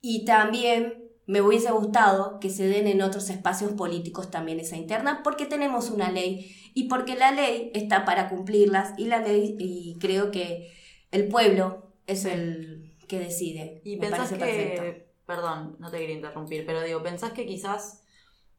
Y 0.00 0.24
también 0.24 1.01
me 1.32 1.40
hubiese 1.40 1.72
gustado 1.72 2.38
que 2.40 2.50
se 2.50 2.66
den 2.66 2.86
en 2.86 3.00
otros 3.00 3.30
espacios 3.30 3.72
políticos 3.72 4.30
también 4.30 4.60
esa 4.60 4.76
interna, 4.76 5.22
porque 5.24 5.46
tenemos 5.46 5.88
una 5.88 6.10
ley 6.10 6.54
y 6.74 6.88
porque 6.88 7.16
la 7.16 7.32
ley 7.32 7.70
está 7.72 8.04
para 8.04 8.28
cumplirlas 8.28 8.92
y 8.98 9.06
la 9.06 9.18
ley, 9.20 9.56
y 9.58 9.98
creo 9.98 10.30
que 10.30 10.70
el 11.10 11.28
pueblo 11.28 11.94
es 12.06 12.26
el 12.26 12.94
que 13.08 13.18
decide. 13.18 13.80
Y 13.82 13.96
me 13.96 14.08
pensás 14.08 14.30
que, 14.30 14.36
perfecto. 14.36 15.12
perdón, 15.24 15.76
no 15.78 15.90
te 15.90 16.00
quería 16.00 16.16
interrumpir, 16.16 16.66
pero 16.66 16.82
digo, 16.82 17.02
pensás 17.02 17.32
que 17.32 17.46
quizás 17.46 18.04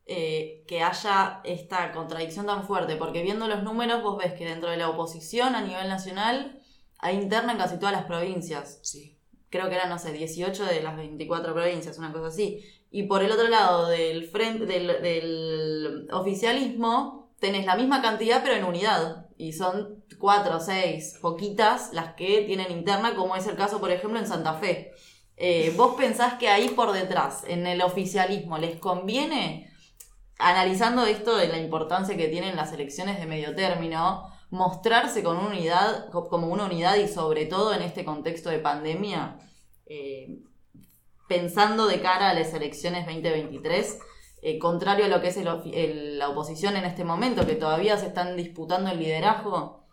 eh, 0.08 0.64
que 0.68 0.82
haya 0.82 1.42
esta 1.44 1.92
contradicción 1.92 2.48
tan 2.48 2.66
fuerte, 2.66 2.96
porque 2.96 3.22
viendo 3.22 3.48
los 3.48 3.62
números 3.62 4.02
vos 4.02 4.18
ves 4.18 4.34
que 4.34 4.46
dentro 4.46 4.72
de 4.72 4.78
la 4.78 4.90
oposición 4.90 5.54
a 5.54 5.62
nivel 5.62 5.90
nacional 5.90 6.60
hay 6.98 7.18
interna 7.18 7.52
en 7.52 7.60
casi 7.60 7.78
todas 7.78 7.94
las 7.94 8.06
provincias. 8.06 8.80
Sí. 8.82 9.13
Creo 9.54 9.70
que 9.70 9.76
eran, 9.76 9.90
no 9.90 10.00
sé, 10.00 10.12
18 10.12 10.66
de 10.66 10.82
las 10.82 10.98
24 10.98 11.54
provincias, 11.54 12.00
una 12.00 12.12
cosa 12.12 12.30
así. 12.30 12.66
Y 12.90 13.04
por 13.04 13.22
el 13.22 13.32
otro 13.32 13.48
lado 13.50 13.88
del 13.88 14.28
frente 14.28 14.66
del, 14.66 16.08
oficialismo 16.12 17.30
tenés 17.40 17.68
la 17.68 17.76
misma 17.76 18.02
cantidad 18.02 18.42
pero 18.42 18.56
en 18.56 18.64
unidad. 18.64 19.28
Y 19.38 19.54
son 19.54 20.04
cuatro 20.18 20.58
o 20.58 20.60
seis, 20.60 21.20
poquitas, 21.22 21.94
las 21.94 22.16
que 22.16 22.42
tienen 22.48 22.72
interna, 22.72 23.14
como 23.14 23.36
es 23.36 23.46
el 23.46 23.56
caso, 23.56 23.80
por 23.80 23.92
ejemplo, 23.92 24.18
en 24.18 24.26
Santa 24.26 24.56
Fe. 24.56 24.92
Eh, 25.38 25.72
¿Vos 25.78 25.94
pensás 25.98 26.34
que 26.40 26.50
ahí 26.50 26.70
por 26.70 26.92
detrás, 26.92 27.44
en 27.48 27.68
el 27.68 27.84
oficialismo, 27.84 28.58
les 28.58 28.78
conviene, 28.78 29.72
analizando 30.40 31.06
esto 31.06 31.38
de 31.38 31.50
la 31.50 31.60
importancia 31.60 32.18
que 32.18 32.28
tienen 32.28 32.56
las 32.56 32.74
elecciones 32.74 33.20
de 33.20 33.28
medio 33.28 33.54
término, 33.54 34.34
mostrarse 34.54 35.24
con 35.24 35.38
una 35.38 35.48
unidad, 35.48 36.10
co- 36.12 36.28
como 36.30 36.48
una 36.48 36.66
unidad 36.66 36.96
y 36.98 37.08
sobre 37.08 37.46
todo 37.48 37.74
en 37.74 37.82
este 37.82 38.06
contexto 38.06 38.50
de 38.52 38.60
pandemia, 38.60 39.40
eh, 39.88 40.40
pensando 41.28 41.88
de 41.88 42.02
cara 42.02 42.30
a 42.30 42.34
las 42.36 42.54
elecciones 42.54 43.06
2023, 43.08 43.98
eh, 44.44 44.60
contrario 44.60 45.06
a 45.06 45.08
lo 45.08 45.22
que 45.22 45.30
es 45.30 45.38
la 46.18 46.30
oposición 46.30 46.76
en 46.78 46.86
este 46.86 47.04
momento, 47.04 47.48
que 47.48 47.56
todavía 47.56 47.98
se 47.98 48.06
están 48.08 48.38
disputando 48.38 48.92
el 48.92 49.00
liderazgo? 49.00 49.88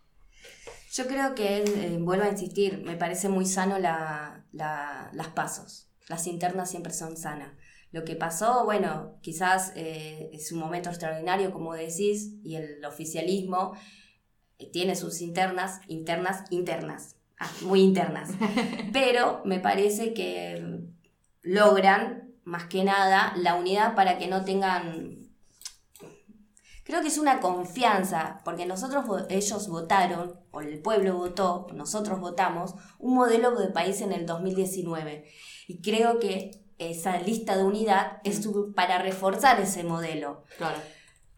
Yo 0.93 1.07
creo 1.07 1.35
que, 1.35 1.59
eh, 1.65 1.97
vuelvo 1.99 2.25
a 2.25 2.29
insistir, 2.29 2.83
me 2.85 2.97
parece 2.97 3.29
muy 3.31 3.47
sano 3.47 3.79
la, 3.79 4.45
la- 4.53 5.09
las 5.15 5.29
pasos. 5.29 5.89
Las 6.09 6.27
internas 6.27 6.69
siempre 6.71 6.93
son 6.93 7.17
sanas. 7.17 7.53
Lo 7.93 8.05
que 8.05 8.15
pasó, 8.17 8.65
bueno, 8.65 9.17
quizás 9.23 9.73
eh, 9.75 10.29
es 10.33 10.53
un 10.53 10.59
momento 10.59 10.91
extraordinario, 10.91 11.51
como 11.53 11.73
decís, 11.75 12.35
y 12.45 12.57
el 12.57 12.85
oficialismo 12.85 13.73
tiene 14.67 14.97
sus 14.97 15.21
internas, 15.21 15.81
internas, 15.89 16.45
internas, 16.51 17.17
ah, 17.39 17.51
muy 17.63 17.81
internas. 17.81 18.31
Pero 18.93 19.43
me 19.45 19.61
parece 19.61 20.13
que 20.15 20.61
mm, 20.61 20.95
logran, 21.43 22.35
más 22.45 22.65
que 22.65 22.85
nada, 22.85 23.33
la 23.37 23.55
unidad 23.55 23.95
para 23.95 24.19
que 24.19 24.27
no 24.29 24.45
tengan 24.45 25.19
Creo 26.85 27.03
que 27.03 27.09
es 27.09 27.19
una 27.19 27.39
confianza, 27.39 28.41
porque 28.45 28.67
nosotros, 28.67 29.05
ellos 29.29 29.69
votaron, 29.69 30.41
o 30.51 30.61
el 30.61 30.81
pueblo 30.81 31.17
votó, 31.19 31.69
nosotros 31.73 32.19
votamos, 32.19 32.75
un 32.99 33.15
modelo 33.15 33.55
de 33.55 33.69
país 33.69 34.01
en 34.01 34.13
el 34.13 34.27
2019. 34.27 35.31
Y 35.69 35.81
creo 35.83 36.19
que 36.19 36.51
esa 36.79 37.21
lista 37.21 37.57
de 37.57 37.63
unidad 37.63 38.19
es 38.25 38.43
su- 38.43 38.73
para 38.75 38.99
reforzar 38.99 39.61
ese 39.61 39.85
modelo. 39.85 40.43
Claro. 40.59 40.79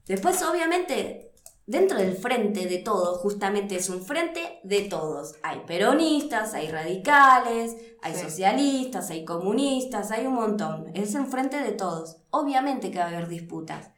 Después, 0.06 0.42
obviamente, 0.42 1.31
dentro 1.72 1.96
del 1.98 2.14
frente 2.14 2.66
de 2.66 2.78
todos, 2.78 3.18
justamente 3.20 3.76
es 3.76 3.88
un 3.88 4.04
frente 4.04 4.60
de 4.62 4.82
todos. 4.82 5.36
Hay 5.42 5.60
peronistas, 5.66 6.52
hay 6.52 6.68
radicales, 6.68 7.74
hay 8.02 8.14
Sí. 8.14 8.20
socialistas, 8.20 9.08
hay 9.10 9.24
comunistas, 9.24 10.10
hay 10.10 10.26
un 10.26 10.34
montón. 10.34 10.90
Es 10.94 11.14
un 11.14 11.26
frente 11.28 11.60
de 11.62 11.72
todos. 11.72 12.18
Obviamente 12.30 12.90
que 12.90 12.98
va 12.98 13.06
a 13.06 13.08
haber 13.08 13.26
disputas. 13.26 13.90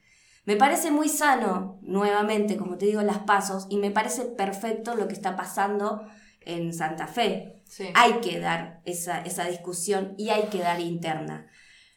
Me 0.45 0.55
parece 0.57 0.93
muy 0.93 1.09
sano, 1.09 1.79
nuevamente, 1.83 2.57
como 2.57 2.79
te 2.79 2.87
digo, 2.87 3.03
las 3.03 3.19
pasos, 3.19 3.67
y 3.71 3.77
me 3.79 3.91
parece 3.91 4.25
perfecto 4.25 4.95
lo 4.95 5.09
que 5.09 5.15
está 5.15 5.35
pasando 5.35 6.03
en 6.43 6.73
Santa 6.73 7.09
Fe. 7.09 7.61
Sí. 7.65 7.89
Hay 7.95 8.21
que 8.21 8.39
dar 8.39 8.83
esa, 8.85 9.21
esa 9.23 9.47
discusión 9.47 10.15
y 10.17 10.29
hay 10.29 10.45
que 10.45 10.59
dar 10.61 10.81
interna. 10.81 11.49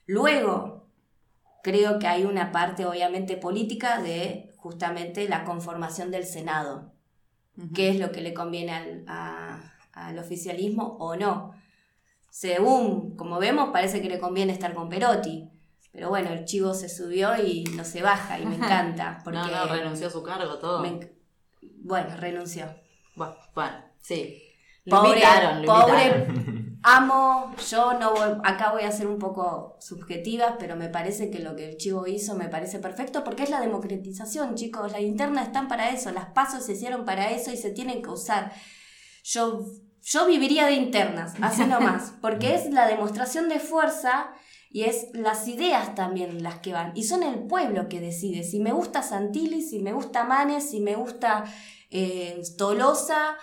Luego, 0.07 0.87
creo 1.61 1.99
que 1.99 2.07
hay 2.07 2.23
una 2.23 2.51
parte 2.51 2.85
obviamente 2.85 3.37
política 3.37 4.01
de 4.01 4.46
justamente 4.67 5.30
la 5.30 5.45
conformación 5.45 6.12
del 6.12 6.25
Senado. 6.25 6.91
¿Qué 7.73 7.89
es 7.89 7.99
lo 7.99 8.12
que 8.12 8.21
le 8.21 8.34
conviene 8.34 8.71
al, 8.73 9.06
a- 9.08 9.73
al 9.93 10.19
oficialismo 10.19 10.97
o 10.99 11.15
no? 11.15 11.53
Según, 12.30 13.15
como 13.15 13.39
vemos, 13.39 13.69
parece 13.71 14.01
que 14.01 14.10
le 14.10 14.19
conviene 14.19 14.51
estar 14.53 14.73
con 14.73 14.89
Perotti. 14.89 15.49
Pero 15.91 16.10
bueno, 16.10 16.30
el 16.32 16.43
chivo 16.45 16.73
se 16.73 16.89
subió 16.89 17.36
y 17.41 17.63
no 17.75 17.84
se 17.86 18.01
baja 18.01 18.39
y 18.39 18.45
me 18.45 18.56
encanta. 18.62 19.21
Porque 19.23 19.39
No, 19.39 19.47
no, 19.47 19.65
renunció 19.73 20.08
a 20.08 20.12
su 20.12 20.21
cargo, 20.21 20.60
todo. 20.60 20.82
me 20.82 21.12
bueno, 21.84 22.15
renunció. 22.17 22.65
Bueno, 23.15 23.36
bueno, 23.56 23.77
sí. 24.01 24.43
Lo 24.86 24.97
Pobre, 24.97 25.10
invitaron, 25.12 25.62
lo 25.65 25.67
pobre. 25.73 26.27
Amo, 26.83 27.53
yo 27.69 27.93
no 27.99 28.11
voy- 28.13 28.37
acá 28.43 28.71
voy 28.71 28.83
a 28.83 28.91
ser 28.91 29.07
un 29.07 29.17
poco 29.19 29.77
subjetiva, 29.79 30.57
pero 30.59 30.75
me 30.75 30.89
parece 30.89 31.29
que 31.29 31.39
lo 31.39 31.55
que 31.55 31.69
el 31.69 31.77
chivo 31.77 32.07
hizo 32.07 32.35
me 32.35 32.49
parece 32.49 32.79
perfecto 32.79 33.23
porque 33.23 33.43
es 33.43 33.49
la 33.49 33.59
democratización, 33.61 34.55
chicos. 34.55 34.91
Las 34.91 35.01
internas 35.01 35.47
están 35.47 35.67
para 35.67 35.89
eso, 35.91 36.11
las 36.11 36.27
pasos 36.27 36.63
se 36.65 36.73
hicieron 36.73 37.05
para 37.05 37.31
eso 37.31 37.51
y 37.51 37.57
se 37.57 37.71
tienen 37.71 38.01
que 38.01 38.09
usar. 38.09 38.51
Yo, 39.23 39.65
yo 40.01 40.25
viviría 40.27 40.67
de 40.67 40.73
internas, 40.73 41.33
así 41.41 41.63
nomás, 41.65 42.13
porque 42.21 42.55
es 42.55 42.69
la 42.71 42.87
demostración 42.87 43.49
de 43.49 43.59
fuerza 43.59 44.29
y 44.69 44.83
es 44.83 45.07
las 45.13 45.47
ideas 45.47 45.95
también 45.95 46.43
las 46.43 46.59
que 46.59 46.73
van. 46.73 46.91
Y 46.95 47.03
son 47.03 47.23
el 47.23 47.39
pueblo 47.47 47.87
que 47.89 47.99
decide. 48.01 48.43
Si 48.43 48.59
me 48.59 48.71
gusta 48.73 49.01
Santilli, 49.01 49.61
si 49.61 49.79
me 49.79 49.93
gusta 49.93 50.23
Manes, 50.25 50.69
si 50.69 50.79
me 50.81 50.95
gusta 50.95 51.43
eh, 51.89 52.41
Tolosa, 52.57 53.37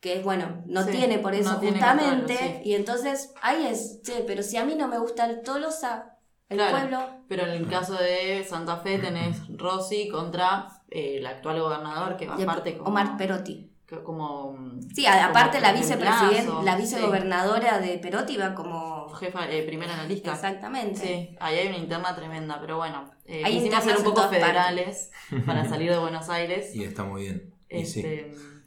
que 0.00 0.14
es 0.18 0.24
bueno, 0.24 0.62
no 0.66 0.84
Sí, 0.84 0.92
tiene 0.92 1.18
por 1.18 1.34
eso 1.34 1.52
no 1.52 1.58
tiene 1.60 1.78
justamente. 1.78 2.34
control, 2.36 2.38
sí. 2.38 2.60
Y 2.64 2.74
entonces 2.74 3.34
ahí 3.42 3.66
es, 3.66 4.00
che, 4.02 4.22
pero 4.26 4.42
si 4.42 4.56
a 4.56 4.64
mí 4.64 4.74
no 4.76 4.86
me 4.88 4.98
gusta 4.98 5.26
el 5.26 5.42
Tolosa, 5.42 6.16
el 6.48 6.56
Claro. 6.58 6.78
pueblo. 6.78 7.08
Pero 7.28 7.42
en 7.44 7.50
el 7.50 7.68
caso 7.68 7.94
de 7.94 8.44
Santa 8.48 8.76
Fe 8.78 8.98
tenés 8.98 9.36
Rossi 9.56 10.08
contra 10.08 10.68
eh, 10.90 11.16
el 11.18 11.26
actual 11.26 11.60
gobernador, 11.60 12.16
que 12.16 12.26
va 12.26 12.34
aparte 12.36 12.76
como, 12.78 12.88
Omar 12.90 13.16
Perotti. 13.18 13.70
que- 13.86 14.02
como 14.02 14.56
Sí, 14.94 15.04
a- 15.06 15.26
aparte 15.26 15.60
la 15.60 15.72
vicepresidenta, 15.72 16.62
la 16.62 16.76
sí. 16.76 16.82
vicegobernadora 16.82 17.78
de 17.80 17.98
Perotti 17.98 18.36
va 18.36 18.54
como... 18.54 19.08
jefa, 19.10 19.50
eh, 19.50 19.62
primera 19.64 19.94
analista. 19.94 20.32
Exactamente. 20.32 21.00
Sí, 21.00 21.36
ahí 21.40 21.58
hay 21.58 21.68
una 21.68 21.76
interna 21.78 22.14
tremenda, 22.14 22.58
pero 22.60 22.76
bueno, 22.76 23.10
eh, 23.26 23.42
Hay 23.44 23.54
quisimos 23.58 23.82
ser 23.84 23.90
internas 23.94 24.00
un 24.00 24.06
en 24.06 24.14
poco 24.14 24.28
federales 24.28 25.10
para 25.44 25.64
salir 25.68 25.90
de 25.90 25.98
Buenos 25.98 26.28
Aires. 26.30 26.74
Y 26.74 26.84
está 26.84 27.04
muy 27.04 27.22
bien. 27.22 27.54
Y 27.68 27.84
sí. 27.84 28.00
Este, 28.00 28.32
Y 28.34 28.57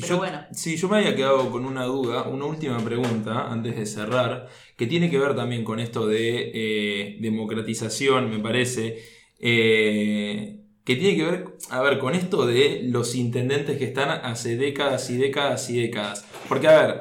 Pero 0.00 0.14
yo, 0.14 0.18
bueno. 0.18 0.44
sí, 0.52 0.76
yo 0.76 0.88
me 0.88 0.98
había 0.98 1.16
quedado 1.16 1.50
con 1.50 1.64
una 1.64 1.84
duda, 1.84 2.24
una 2.24 2.44
última 2.44 2.78
pregunta 2.78 3.50
antes 3.50 3.76
de 3.76 3.86
cerrar, 3.86 4.48
que 4.76 4.86
tiene 4.86 5.10
que 5.10 5.18
ver 5.18 5.34
también 5.34 5.64
con 5.64 5.80
esto 5.80 6.06
de 6.06 6.50
eh, 6.54 7.16
democratización, 7.20 8.30
me 8.30 8.38
parece, 8.38 9.02
eh, 9.38 10.60
que 10.84 10.96
tiene 10.96 11.16
que 11.16 11.24
ver, 11.24 11.44
a 11.70 11.80
ver, 11.80 11.98
con 11.98 12.14
esto 12.14 12.46
de 12.46 12.82
los 12.84 13.14
intendentes 13.14 13.78
que 13.78 13.84
están 13.84 14.10
hace 14.10 14.56
décadas 14.56 15.08
y 15.10 15.16
décadas 15.16 15.70
y 15.70 15.80
décadas. 15.80 16.26
Porque, 16.48 16.68
a 16.68 16.86
ver, 16.86 17.00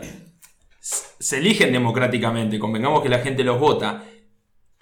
se 0.80 1.38
eligen 1.38 1.74
democráticamente, 1.74 2.60
convengamos 2.60 3.04
que 3.04 3.10
la 3.10 3.20
gente 3.20 3.44
los 3.44 3.60
vota, 3.60 4.06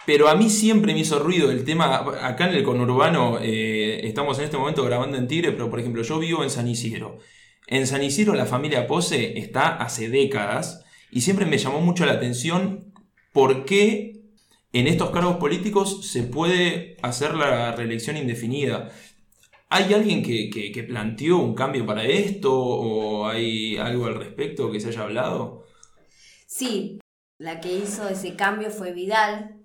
pero 0.06 0.28
a 0.28 0.36
mí 0.36 0.50
siempre 0.50 0.92
me 0.92 1.00
hizo 1.00 1.18
ruido 1.18 1.50
el 1.50 1.64
tema, 1.64 1.96
acá 2.22 2.48
en 2.48 2.54
el 2.54 2.62
conurbano, 2.62 3.38
eh, 3.40 4.06
estamos 4.06 4.38
en 4.38 4.44
este 4.44 4.58
momento 4.58 4.84
grabando 4.84 5.16
en 5.16 5.26
Tigre, 5.26 5.52
pero 5.52 5.70
por 5.70 5.80
ejemplo 5.80 6.02
yo 6.02 6.18
vivo 6.18 6.42
en 6.42 6.50
San 6.50 6.68
Isidro. 6.68 7.18
En 7.66 7.86
San 7.86 8.02
Isidro 8.02 8.34
la 8.34 8.46
familia 8.46 8.86
Pose 8.86 9.38
está 9.38 9.76
hace 9.76 10.08
décadas 10.08 10.84
y 11.10 11.22
siempre 11.22 11.46
me 11.46 11.58
llamó 11.58 11.80
mucho 11.80 12.04
la 12.06 12.12
atención 12.12 12.92
por 13.32 13.64
qué 13.64 14.20
en 14.72 14.86
estos 14.86 15.10
cargos 15.10 15.36
políticos 15.36 16.10
se 16.10 16.24
puede 16.24 16.96
hacer 17.02 17.34
la 17.34 17.72
reelección 17.72 18.16
indefinida. 18.16 18.90
¿Hay 19.70 19.94
alguien 19.94 20.22
que, 20.22 20.50
que- 20.50 20.72
que 20.72 20.82
planteó 20.84 21.38
un 21.38 21.54
cambio 21.54 21.86
para 21.86 22.04
esto 22.04 22.52
o 22.54 23.26
hay 23.26 23.76
algo 23.76 24.06
al 24.06 24.16
respecto 24.16 24.70
que 24.70 24.80
se 24.80 24.88
haya 24.88 25.02
hablado? 25.02 25.64
Sí, 26.46 27.00
la 27.38 27.60
que 27.60 27.76
hizo 27.76 28.08
ese 28.08 28.34
cambio 28.36 28.70
fue 28.70 28.92
Vidal, 28.92 29.56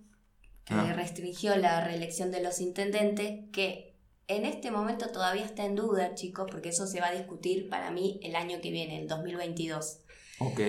que 0.65 0.73
Ah. 0.73 0.93
restringió 0.95 1.55
la 1.57 1.83
reelección 1.83 2.31
de 2.31 2.41
los 2.41 2.61
intendentes, 2.61 3.45
que 3.51 3.88
en 4.29 4.45
este 4.45 4.71
momento 4.71 5.09
todavía 5.09 5.43
está 5.43 5.65
en 5.65 5.75
duda, 5.75 6.15
chicos, 6.15 6.47
porque 6.49 6.69
eso 6.69 6.87
se 6.87 7.01
va 7.01 7.07
a 7.07 7.11
discutir 7.11 7.67
para 7.67 7.91
mí 7.91 8.19
el 8.23 8.35
año 8.35 8.61
que 8.61 8.71
viene, 8.71 9.01
el 9.01 9.07
2022. 9.07 9.99
Ok. 10.39 10.59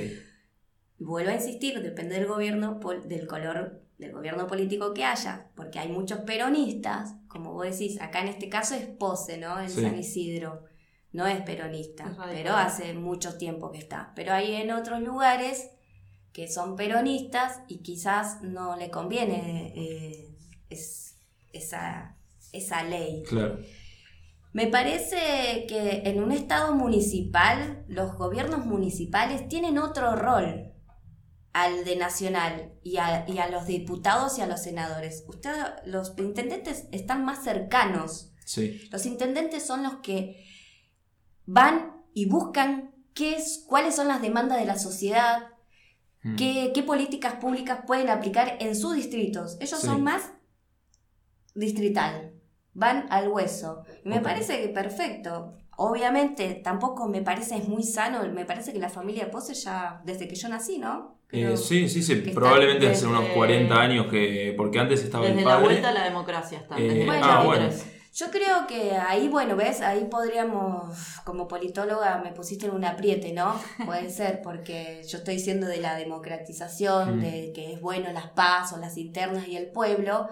Y 0.99 1.05
vuelvo 1.05 1.31
a 1.31 1.35
insistir, 1.35 1.81
depende 1.83 2.17
del 2.17 2.27
gobierno, 2.27 2.81
pol- 2.81 3.07
del 3.09 3.27
color 3.29 3.83
del 3.99 4.13
gobierno 4.13 4.47
político 4.47 4.95
que 4.95 5.05
haya, 5.05 5.51
porque 5.55 5.79
hay 5.79 5.89
muchos 5.89 6.21
peronistas, 6.21 7.15
como 7.29 7.53
vos 7.53 7.67
decís, 7.71 8.01
acá 8.01 8.23
en 8.23 8.29
este 8.29 8.49
caso 8.49 8.75
es 8.75 8.87
Pose, 8.87 9.37
¿no? 9.37 9.61
En 9.61 9.69
Sí. 9.71 9.83
San 9.83 9.99
Isidro. 9.99 10.65
No 11.13 11.27
es 11.27 11.43
peronista, 11.43 12.05
Es 12.07 12.17
pero 12.33 12.55
hace 12.55 12.95
mucho 12.95 13.37
tiempo 13.37 13.71
que 13.73 13.79
está. 13.79 14.13
Pero 14.17 14.33
hay 14.33 14.55
en 14.55 14.71
otros 14.71 15.03
lugares 15.03 15.71
que 16.33 16.47
son 16.49 16.77
peronistas 16.77 17.61
y 17.69 17.79
quizás 17.83 18.41
no 18.43 18.77
le 18.77 18.91
conviene 18.91 19.73
eh, 19.77 20.35
es- 20.71 21.17
esa, 21.53 22.17
esa 22.53 22.83
ley. 22.83 23.23
Claro. 23.29 23.59
Me 24.53 24.67
parece 24.67 25.67
que 25.69 26.03
en 26.07 26.23
un 26.23 26.33
estado 26.33 26.75
municipal, 26.75 27.85
los 27.89 28.15
gobiernos 28.17 28.67
municipales 28.67 29.47
tienen 29.49 29.79
otro 29.79 30.17
rol 30.17 30.73
al 31.53 31.85
de 31.85 31.97
nacional 31.97 32.73
y 32.83 32.97
a, 32.99 33.25
y 33.29 33.39
a 33.39 33.49
los 33.49 33.67
diputados 33.67 34.39
y 34.39 34.43
a 34.43 34.47
los 34.47 34.63
senadores. 34.63 35.25
Usted, 35.29 35.53
los 35.85 36.15
intendentes 36.19 36.87
están 36.93 37.25
más 37.25 37.45
cercanos. 37.45 38.33
Sí. 38.45 38.89
Los 38.91 39.07
intendentes 39.07 39.65
son 39.67 39.83
los 39.85 39.97
que 39.97 40.45
van 41.47 42.03
y 42.15 42.27
buscan 42.27 42.93
qué 43.15 43.37
es, 43.37 43.65
cuáles 43.69 43.95
son 43.95 44.09
las 44.09 44.21
demandas 44.23 44.59
de 44.59 44.65
la 44.67 44.79
sociedad, 44.79 45.47
Mm. 46.23 46.37
qué, 46.37 46.71
qué 46.75 46.83
políticas 46.83 47.37
públicas 47.37 47.81
pueden 47.87 48.11
aplicar 48.11 48.59
en 48.61 48.77
sus 48.77 48.95
distritos. 48.95 49.57
Ellos 49.61 49.81
Sí. 49.81 49.87
son 49.87 50.03
más 50.03 50.33
distrital, 51.55 52.33
van 52.75 53.07
al 53.11 53.29
hueso. 53.29 53.83
Y 54.05 54.09
me 54.09 54.21
parece 54.21 54.61
que 54.63 54.69
perfecto. 54.69 55.55
Obviamente, 55.77 56.61
tampoco 56.63 57.09
me 57.09 57.23
parece 57.23 57.57
es 57.57 57.67
muy 57.69 57.83
sano, 57.83 58.23
me 58.33 58.45
parece 58.45 58.73
que 58.73 58.79
la 58.79 58.91
familia 58.91 59.31
Pose 59.31 59.55
ya, 59.55 60.03
desde 60.05 60.29
que 60.29 60.35
yo 60.35 60.49
nací, 60.49 60.79
¿no? 60.79 61.19
Eh, 61.33 61.57
sí, 61.57 61.89
sí, 61.89 62.03
sí, 62.03 62.17
probablemente 62.35 62.87
está 62.87 62.99
hace 62.99 63.07
unos 63.07 63.23
desde- 63.23 63.35
40 63.35 63.81
años 63.81 64.07
que. 64.09 64.53
Porque 64.57 64.79
antes 64.79 65.03
estaba 65.05 65.25
desde 65.25 65.39
el 65.39 65.45
la 65.45 65.53
padre. 65.55 65.65
vuelta 65.65 65.89
a 65.89 65.93
la 65.93 66.05
democracia 66.05 66.59
está. 66.59 66.77
Eh, 66.79 66.83
desde 66.89 67.07
Bueno, 67.07 67.25
ah, 67.27 67.41
83. 67.49 67.87
Yo 68.13 68.27
creo 68.33 68.67
que 68.67 68.91
ahí, 68.97 69.29
bueno, 69.29 69.55
ves, 69.55 69.81
ahí 69.83 70.07
podríamos, 70.11 70.97
como 71.25 71.47
politóloga, 71.47 72.19
me 72.19 72.33
pusiste 72.33 72.67
en 72.67 72.73
un 72.75 72.85
apriete, 72.85 73.33
¿no? 73.33 73.55
Puede 73.87 74.11
ser, 74.11 74.43
porque 74.43 75.03
yo 75.09 75.19
estoy 75.19 75.37
diciendo 75.37 75.69
de 75.69 75.77
la 75.79 75.95
democratización, 75.95 77.19
Mm. 77.19 77.23
de 77.23 77.53
que 77.55 77.73
es 77.73 77.81
bueno 77.81 78.13
las 78.13 78.27
paz 78.31 78.73
o 78.73 78.79
las 78.79 78.97
internas 78.99 79.47
y 79.47 79.57
el 79.57 79.71
pueblo, 79.71 80.29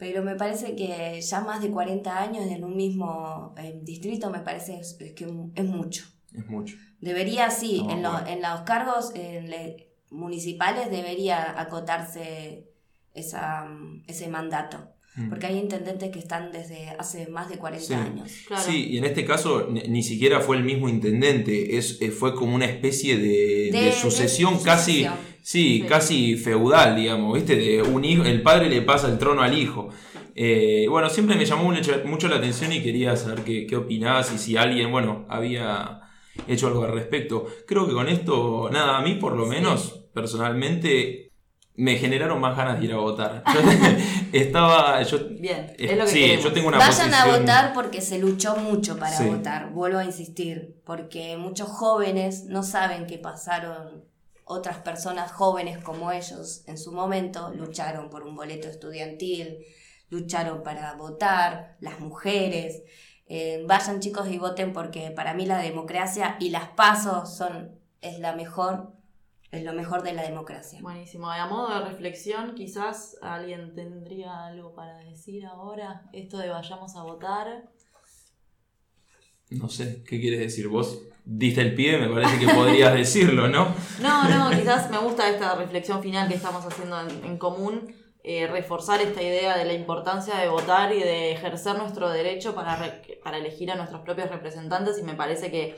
pero 0.00 0.22
me 0.24 0.34
parece 0.34 0.74
que 0.74 1.20
ya 1.20 1.40
más 1.42 1.60
de 1.62 1.70
40 1.70 2.18
años 2.20 2.46
en 2.46 2.64
un 2.64 2.74
mismo 2.74 3.54
eh, 3.58 3.78
distrito 3.82 4.30
me 4.30 4.40
parece 4.40 4.80
es, 4.80 4.96
es 4.98 5.12
que 5.12 5.26
es 5.54 5.64
mucho. 5.66 6.04
Es 6.34 6.46
mucho. 6.46 6.76
Debería, 7.00 7.50
sí, 7.50 7.84
en, 7.88 8.02
los- 8.02 8.26
en 8.26 8.40
los 8.42 8.62
cargos 8.62 9.12
en 9.14 9.50
le- 9.50 9.88
municipales 10.10 10.90
debería 10.90 11.60
acotarse 11.60 12.66
esa, 13.14 13.68
ese 14.06 14.26
mandato. 14.28 14.78
Porque 15.28 15.46
hay 15.46 15.58
intendentes 15.58 16.10
que 16.10 16.18
están 16.18 16.50
desde 16.52 16.90
hace 16.98 17.28
más 17.28 17.48
de 17.48 17.58
40 17.58 17.86
Sí. 17.86 17.94
años. 17.94 18.30
Claro. 18.46 18.62
Sí, 18.62 18.88
y 18.90 18.98
en 18.98 19.04
este 19.04 19.24
caso 19.24 19.68
ni, 19.70 19.80
ni 19.82 20.02
siquiera 20.02 20.40
fue 20.40 20.56
el 20.56 20.64
mismo 20.64 20.88
intendente, 20.88 21.76
es, 21.76 22.00
eh, 22.00 22.10
fue 22.10 22.34
como 22.34 22.54
una 22.54 22.66
especie 22.66 23.16
de, 23.18 23.70
de 23.72 23.80
De- 23.86 23.92
sucesión 23.92 24.58
de 24.58 24.64
casi, 24.64 24.92
sí, 25.42 25.80
Sí. 25.80 25.84
casi 25.88 26.36
feudal, 26.36 26.96
digamos, 26.96 27.34
¿viste? 27.34 27.56
De 27.56 27.82
un 27.82 28.04
hijo, 28.04 28.24
el 28.24 28.42
padre 28.42 28.68
le 28.68 28.82
pasa 28.82 29.08
el 29.08 29.18
trono 29.18 29.42
al 29.42 29.56
hijo. 29.58 29.88
Eh, 30.34 30.86
bueno, 30.88 31.10
siempre 31.10 31.36
me 31.36 31.44
llamó 31.44 31.64
mucho, 32.04 32.28
la 32.28 32.36
atención 32.36 32.72
y 32.72 32.80
quería 32.82 33.16
saber 33.16 33.40
qué, 33.44 33.66
qué 33.66 33.76
opinabas 33.76 34.32
y 34.32 34.38
si 34.38 34.56
alguien, 34.56 34.90
bueno, 34.90 35.26
había 35.28 36.00
hecho 36.48 36.68
algo 36.68 36.84
al 36.84 36.92
respecto. 36.92 37.46
Creo 37.66 37.86
que 37.86 37.92
con 37.92 38.08
esto, 38.08 38.70
nada, 38.72 38.96
a 38.98 39.02
mí 39.02 39.16
por 39.16 39.36
lo 39.36 39.44
Sí. 39.44 39.50
menos, 39.50 40.04
personalmente, 40.14 41.29
me 41.80 41.96
generaron 41.96 42.38
más 42.38 42.54
ganas 42.56 42.78
de 42.78 42.84
ir 42.84 42.92
a 42.92 42.98
votar. 42.98 43.42
Yo 44.32 44.38
estaba, 44.38 45.02
yo, 45.02 45.18
Bien, 45.30 45.72
eh, 45.78 45.86
es 45.90 45.96
lo 45.96 46.04
que 46.04 46.10
sí, 46.10 46.36
yo 46.42 46.52
tengo 46.52 46.68
una 46.68 46.76
Vayan 46.78 47.14
a 47.14 47.38
votar 47.38 47.72
porque 47.72 48.02
se 48.02 48.18
luchó 48.18 48.54
mucho 48.56 48.98
para 48.98 49.16
Sí. 49.16 49.24
votar, 49.24 49.70
vuelvo 49.70 49.98
a 49.98 50.04
insistir, 50.04 50.80
porque 50.84 51.38
muchos 51.38 51.68
jóvenes 51.68 52.44
no 52.44 52.62
saben 52.62 53.06
que 53.06 53.16
pasaron 53.18 54.04
otras 54.44 54.78
personas 54.78 55.32
jóvenes 55.32 55.78
como 55.78 56.12
ellos 56.12 56.64
en 56.66 56.76
su 56.76 56.92
momento, 56.92 57.50
lucharon 57.56 58.10
por 58.10 58.24
un 58.24 58.36
boleto 58.36 58.68
estudiantil, 58.68 59.64
lucharon 60.10 60.62
para 60.62 60.92
votar, 60.94 61.76
las 61.80 61.98
mujeres. 61.98 62.82
Eh, 63.26 63.64
vayan 63.66 64.00
chicos 64.00 64.28
y 64.28 64.36
voten 64.38 64.72
porque 64.74 65.12
para 65.12 65.32
mí 65.32 65.46
la 65.46 65.58
democracia 65.58 66.36
y 66.40 66.50
las 66.50 66.68
pasos 66.68 67.34
son, 67.34 67.70
es 68.02 68.18
la 68.18 68.34
mejor, 68.34 68.92
es 69.50 69.64
lo 69.64 69.72
mejor 69.72 70.02
de 70.02 70.12
la 70.12 70.22
democracia. 70.22 70.78
Buenísimo. 70.80 71.30
a 71.30 71.46
modo 71.46 71.74
de 71.74 71.88
reflexión, 71.88 72.54
quizás 72.54 73.16
alguien 73.20 73.74
tendría 73.74 74.46
algo 74.46 74.74
para 74.74 74.98
decir 74.98 75.44
ahora. 75.44 76.08
Esto 76.12 76.38
de 76.38 76.48
vayamos 76.50 76.94
a 76.96 77.02
votar. 77.02 77.68
No 79.50 79.68
sé, 79.68 80.04
¿qué 80.04 80.20
quieres 80.20 80.38
decir? 80.38 80.68
Vos 80.68 81.02
diste 81.24 81.60
el 81.62 81.74
pie, 81.74 81.98
me 81.98 82.08
parece 82.08 82.38
que 82.38 82.52
podrías 82.52 82.94
decirlo, 82.96 83.48
¿no? 83.48 83.74
No, 84.00 84.28
no, 84.28 84.56
quizás 84.56 84.88
me 84.90 84.98
gusta 84.98 85.28
esta 85.28 85.56
reflexión 85.56 86.00
final 86.00 86.28
que 86.28 86.34
estamos 86.34 86.64
haciendo 86.64 87.00
en, 87.00 87.36
común, 87.36 87.92
eh, 88.22 88.46
reforzar 88.46 89.00
esta 89.00 89.20
idea 89.20 89.58
de 89.58 89.64
la 89.64 89.72
importancia 89.72 90.36
de 90.36 90.48
votar 90.48 90.94
y 90.94 91.00
de 91.00 91.32
ejercer 91.32 91.76
nuestro 91.76 92.08
derecho 92.10 92.54
para, 92.54 93.02
para 93.24 93.38
elegir 93.38 93.72
a 93.72 93.74
nuestros 93.74 94.02
propios 94.02 94.30
representantes 94.30 94.98
y 95.00 95.02
me 95.02 95.14
parece 95.14 95.50
que 95.50 95.76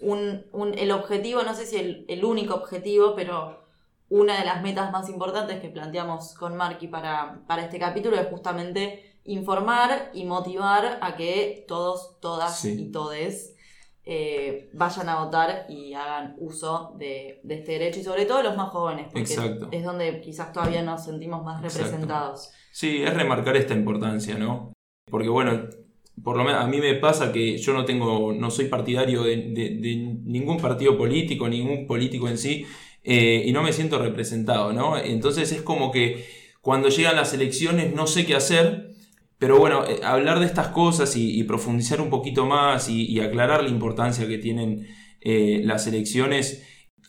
un, 0.00 0.44
el 0.76 0.90
objetivo, 0.92 1.42
no 1.42 1.54
sé 1.54 1.66
si 1.66 1.76
el, 1.76 2.04
el, 2.08 2.24
único 2.24 2.54
objetivo, 2.54 3.14
pero 3.14 3.60
una 4.08 4.38
de 4.38 4.44
las 4.44 4.62
metas 4.62 4.90
más 4.90 5.08
importantes 5.08 5.60
que 5.60 5.68
planteamos 5.68 6.34
con 6.34 6.56
Marky 6.56 6.88
para, 6.88 7.42
para 7.46 7.62
este 7.62 7.78
capítulo 7.78 8.16
es 8.16 8.26
justamente 8.28 9.16
informar 9.24 10.10
y 10.12 10.24
motivar 10.24 10.98
a 11.00 11.16
que 11.16 11.64
todos, 11.68 12.18
todas 12.20 12.64
y 12.64 12.90
todes 12.90 13.54
eh, 14.04 14.70
vayan 14.72 15.08
a 15.08 15.24
votar 15.24 15.66
y 15.68 15.94
hagan 15.94 16.34
uso 16.38 16.94
de, 16.98 17.40
este 17.48 17.72
derecho 17.72 18.00
y 18.00 18.02
sobre 18.02 18.26
todo 18.26 18.42
los 18.42 18.56
más 18.56 18.70
jóvenes, 18.70 19.08
porque 19.12 19.68
es 19.70 19.84
donde 19.84 20.20
quizás 20.20 20.52
todavía 20.52 20.82
nos 20.82 21.04
sentimos 21.04 21.44
más 21.44 21.62
representados. 21.62 22.50
Sí, 22.72 23.02
es 23.02 23.14
remarcar 23.14 23.56
esta 23.56 23.74
importancia, 23.74 24.36
¿no? 24.38 24.72
Porque 25.08 25.28
bueno, 25.28 25.68
por 26.22 26.36
lo 26.36 26.44
menos 26.44 26.62
a 26.62 26.66
mí 26.66 26.78
me 26.78 26.94
pasa 26.94 27.32
que 27.32 27.58
yo 27.58 27.72
no 27.72 27.84
tengo, 27.84 28.32
no 28.32 28.50
soy 28.50 28.66
partidario 28.66 29.22
de, 29.22 29.36
ningún 30.24 30.58
partido 30.58 30.96
político, 30.96 31.48
ningún 31.48 31.86
político 31.86 32.28
en 32.28 32.38
sí, 32.38 32.66
eh, 33.02 33.44
y 33.46 33.52
no 33.52 33.62
me 33.62 33.72
siento 33.72 33.98
representado, 33.98 34.72
¿no? 34.72 34.98
Entonces 34.98 35.52
es 35.52 35.62
como 35.62 35.90
que 35.90 36.26
cuando 36.60 36.88
llegan 36.90 37.16
las 37.16 37.32
elecciones 37.32 37.94
no 37.94 38.06
sé 38.06 38.26
qué 38.26 38.34
hacer 38.34 38.90
pero 39.40 39.58
bueno, 39.58 39.86
eh, 39.86 40.00
hablar 40.04 40.38
de 40.38 40.44
estas 40.44 40.68
cosas 40.68 41.16
y, 41.16 41.42
profundizar 41.44 42.02
un 42.02 42.10
poquito 42.10 42.44
más 42.44 42.90
y, 42.90 43.18
aclarar 43.20 43.62
la 43.62 43.70
importancia 43.70 44.28
que 44.28 44.36
tienen 44.36 44.86
eh, 45.22 45.62
las 45.64 45.86
elecciones 45.86 46.62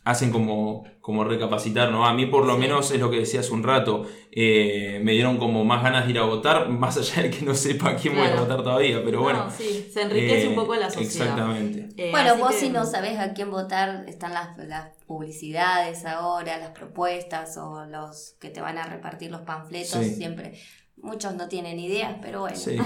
hacen 0.03 0.31
como, 0.31 0.83
como 0.99 1.23
recapacitar, 1.23 1.91
¿no? 1.91 2.05
A 2.05 2.13
mí 2.13 2.25
por 2.25 2.45
lo 2.45 2.57
menos 2.57 2.91
es 2.91 2.99
lo 2.99 3.11
que 3.11 3.17
decía 3.17 3.41
hace 3.41 3.51
un 3.51 3.63
rato, 3.63 4.05
eh, 4.31 4.99
me 5.03 5.11
dieron 5.11 5.37
como 5.37 5.63
más 5.63 5.83
ganas 5.83 6.05
de 6.05 6.11
ir 6.11 6.19
a 6.19 6.23
votar, 6.23 6.69
más 6.69 6.97
allá 6.97 7.23
de 7.23 7.29
que 7.29 7.45
no 7.45 7.53
sepa 7.53 7.95
quién 7.95 8.15
voy 8.15 8.25
a 8.25 8.35
votar 8.35 8.63
todavía, 8.63 9.01
pero 9.03 9.21
bueno. 9.21 9.49
sí, 9.55 9.89
se 9.93 10.01
enriquece 10.01 10.47
un 10.47 10.55
poco 10.55 10.75
la 10.75 10.89
sociedad. 10.89 11.27
Exactamente. 11.27 12.11
bueno, 12.11 12.37
vos 12.37 12.55
si 12.55 12.69
no 12.69 12.85
sabés 12.85 13.19
a 13.19 13.33
quién 13.33 13.51
votar, 13.51 14.05
están 14.07 14.33
las, 14.33 14.57
las 14.57 14.89
publicidades 15.05 16.05
ahora, 16.05 16.57
las 16.57 16.71
propuestas 16.71 17.57
o 17.57 17.85
los 17.85 18.35
que 18.39 18.49
te 18.49 18.61
van 18.61 18.77
a 18.77 18.85
repartir 18.85 19.31
los 19.31 19.41
panfletos, 19.41 20.03
siempre 20.05 20.53
Muchos 21.01 21.33
no 21.33 21.47
tienen 21.47 21.79
ideas, 21.79 22.17
pero 22.21 22.41
bueno. 22.41 22.57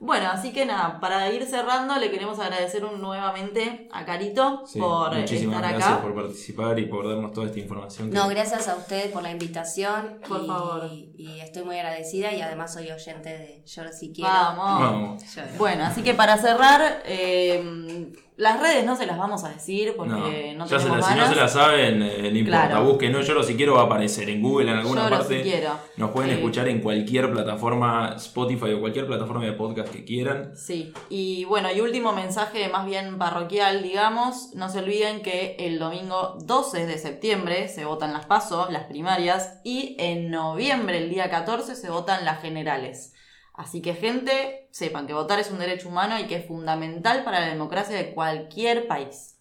bueno, 0.00 0.28
así 0.30 0.52
que 0.52 0.66
nada, 0.66 0.98
para 0.98 1.30
ir 1.30 1.44
cerrando, 1.46 1.96
le 1.96 2.10
queremos 2.10 2.38
agradecer 2.40 2.82
nuevamente 2.82 3.88
a 3.92 4.04
Carito 4.04 4.64
por 4.76 5.16
estar 5.16 5.64
acá. 5.64 5.76
Gracias 5.76 5.98
por 5.98 6.14
participar 6.14 6.78
y 6.80 6.86
por 6.86 7.08
darnos 7.08 7.32
toda 7.32 7.46
esta 7.46 7.60
información. 7.60 8.10
No, 8.10 8.28
gracias 8.28 8.66
a 8.66 8.74
ustedes 8.74 9.12
por 9.12 9.22
la 9.22 9.30
invitación. 9.30 10.18
Por 10.26 10.46
favor. 10.46 10.90
Y 10.92 11.38
estoy 11.40 11.62
muy 11.62 11.76
agradecida 11.76 12.32
y 12.32 12.40
además 12.40 12.72
soy 12.72 12.90
oyente 12.90 13.28
de 13.28 13.62
Lloro 13.64 13.92
si 13.92 14.12
quiero. 14.12 14.30
Vamos. 14.30 15.22
Bueno, 15.58 15.84
así 15.84 16.02
que 16.02 16.14
para 16.14 16.38
cerrar, 16.38 17.02
eh, 17.04 18.12
las 18.38 18.60
redes 18.60 18.84
no 18.86 18.94
se 18.94 19.04
las 19.04 19.18
vamos 19.18 19.42
a 19.42 19.48
decir 19.48 19.94
porque 19.96 20.54
no, 20.56 20.64
tenemos 20.64 21.04
Si 21.06 21.14
no 21.16 21.28
se 21.28 21.34
las 21.34 21.52
saben, 21.52 22.00
eh, 22.02 22.30
no 22.30 22.38
importa. 22.38 22.78
Busquen, 22.78 23.12
no, 23.12 23.20
yo 23.20 23.34
lo 23.34 23.42
si 23.42 23.56
quiero 23.56 23.74
va 23.74 23.82
a 23.82 23.84
aparecer 23.86 24.30
en 24.30 24.40
Google, 24.40 24.70
en 24.70 24.78
alguna 24.78 25.10
parte. 25.10 25.60
Nos 25.96 26.12
pueden 26.12 26.30
escuchar 26.30 26.68
en 26.68 26.80
cualquier 26.80 27.32
plataforma, 27.32 28.14
Spotify 28.16 28.74
o 28.74 28.80
cualquier 28.80 29.08
plataforma 29.08 29.44
de 29.44 29.52
podcast 29.52 29.92
que 29.92 30.04
quieran. 30.04 30.52
Sí, 30.56 30.92
y 31.10 31.46
bueno, 31.46 31.68
y 31.72 31.80
último 31.80 32.12
mensaje 32.12 32.68
más 32.68 32.86
bien 32.86 33.18
parroquial, 33.18 33.82
digamos. 33.82 34.54
No 34.54 34.68
se 34.68 34.78
olviden 34.78 35.20
que 35.20 35.56
el 35.58 35.80
domingo 35.80 36.38
12 36.44 36.86
de 36.86 36.96
septiembre 36.98 37.66
se 37.66 37.86
votan 37.86 38.12
las 38.12 38.26
PASO, 38.26 38.68
las 38.70 38.84
primarias, 38.84 39.58
y 39.64 39.96
en 39.98 40.30
noviembre, 40.30 40.98
el 40.98 41.10
día 41.10 41.28
14, 41.28 41.74
se 41.74 41.90
votan 41.90 42.24
las 42.24 42.40
generales. 42.40 43.14
Así 43.58 43.82
que 43.82 43.94
gente, 43.94 44.68
sepan 44.70 45.08
que 45.08 45.14
votar 45.14 45.40
es 45.40 45.50
un 45.50 45.58
derecho 45.58 45.88
humano 45.88 46.16
y 46.16 46.28
que 46.28 46.36
es 46.36 46.46
fundamental 46.46 47.24
para 47.24 47.40
la 47.40 47.48
democracia 47.48 47.96
de 47.96 48.14
cualquier 48.14 48.86
país. 48.86 49.40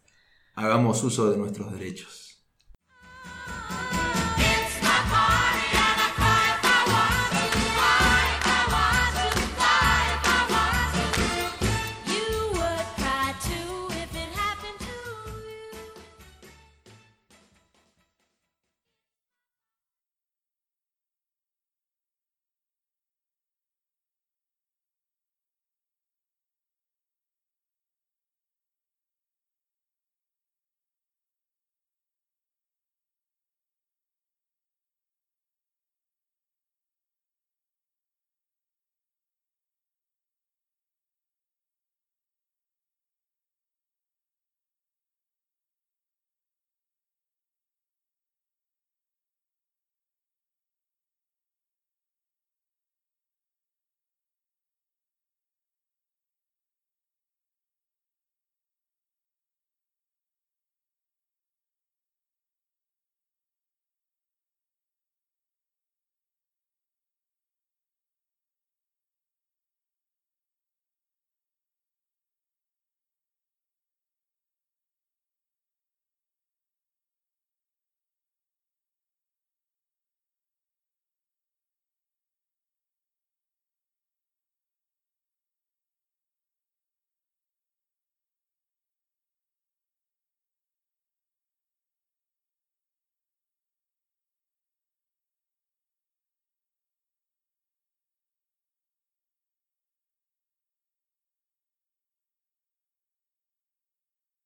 Hagamos 0.55 1.03
uso 1.03 1.29
de 1.29 1.37
nuestros 1.37 1.71
derechos. 1.71 2.26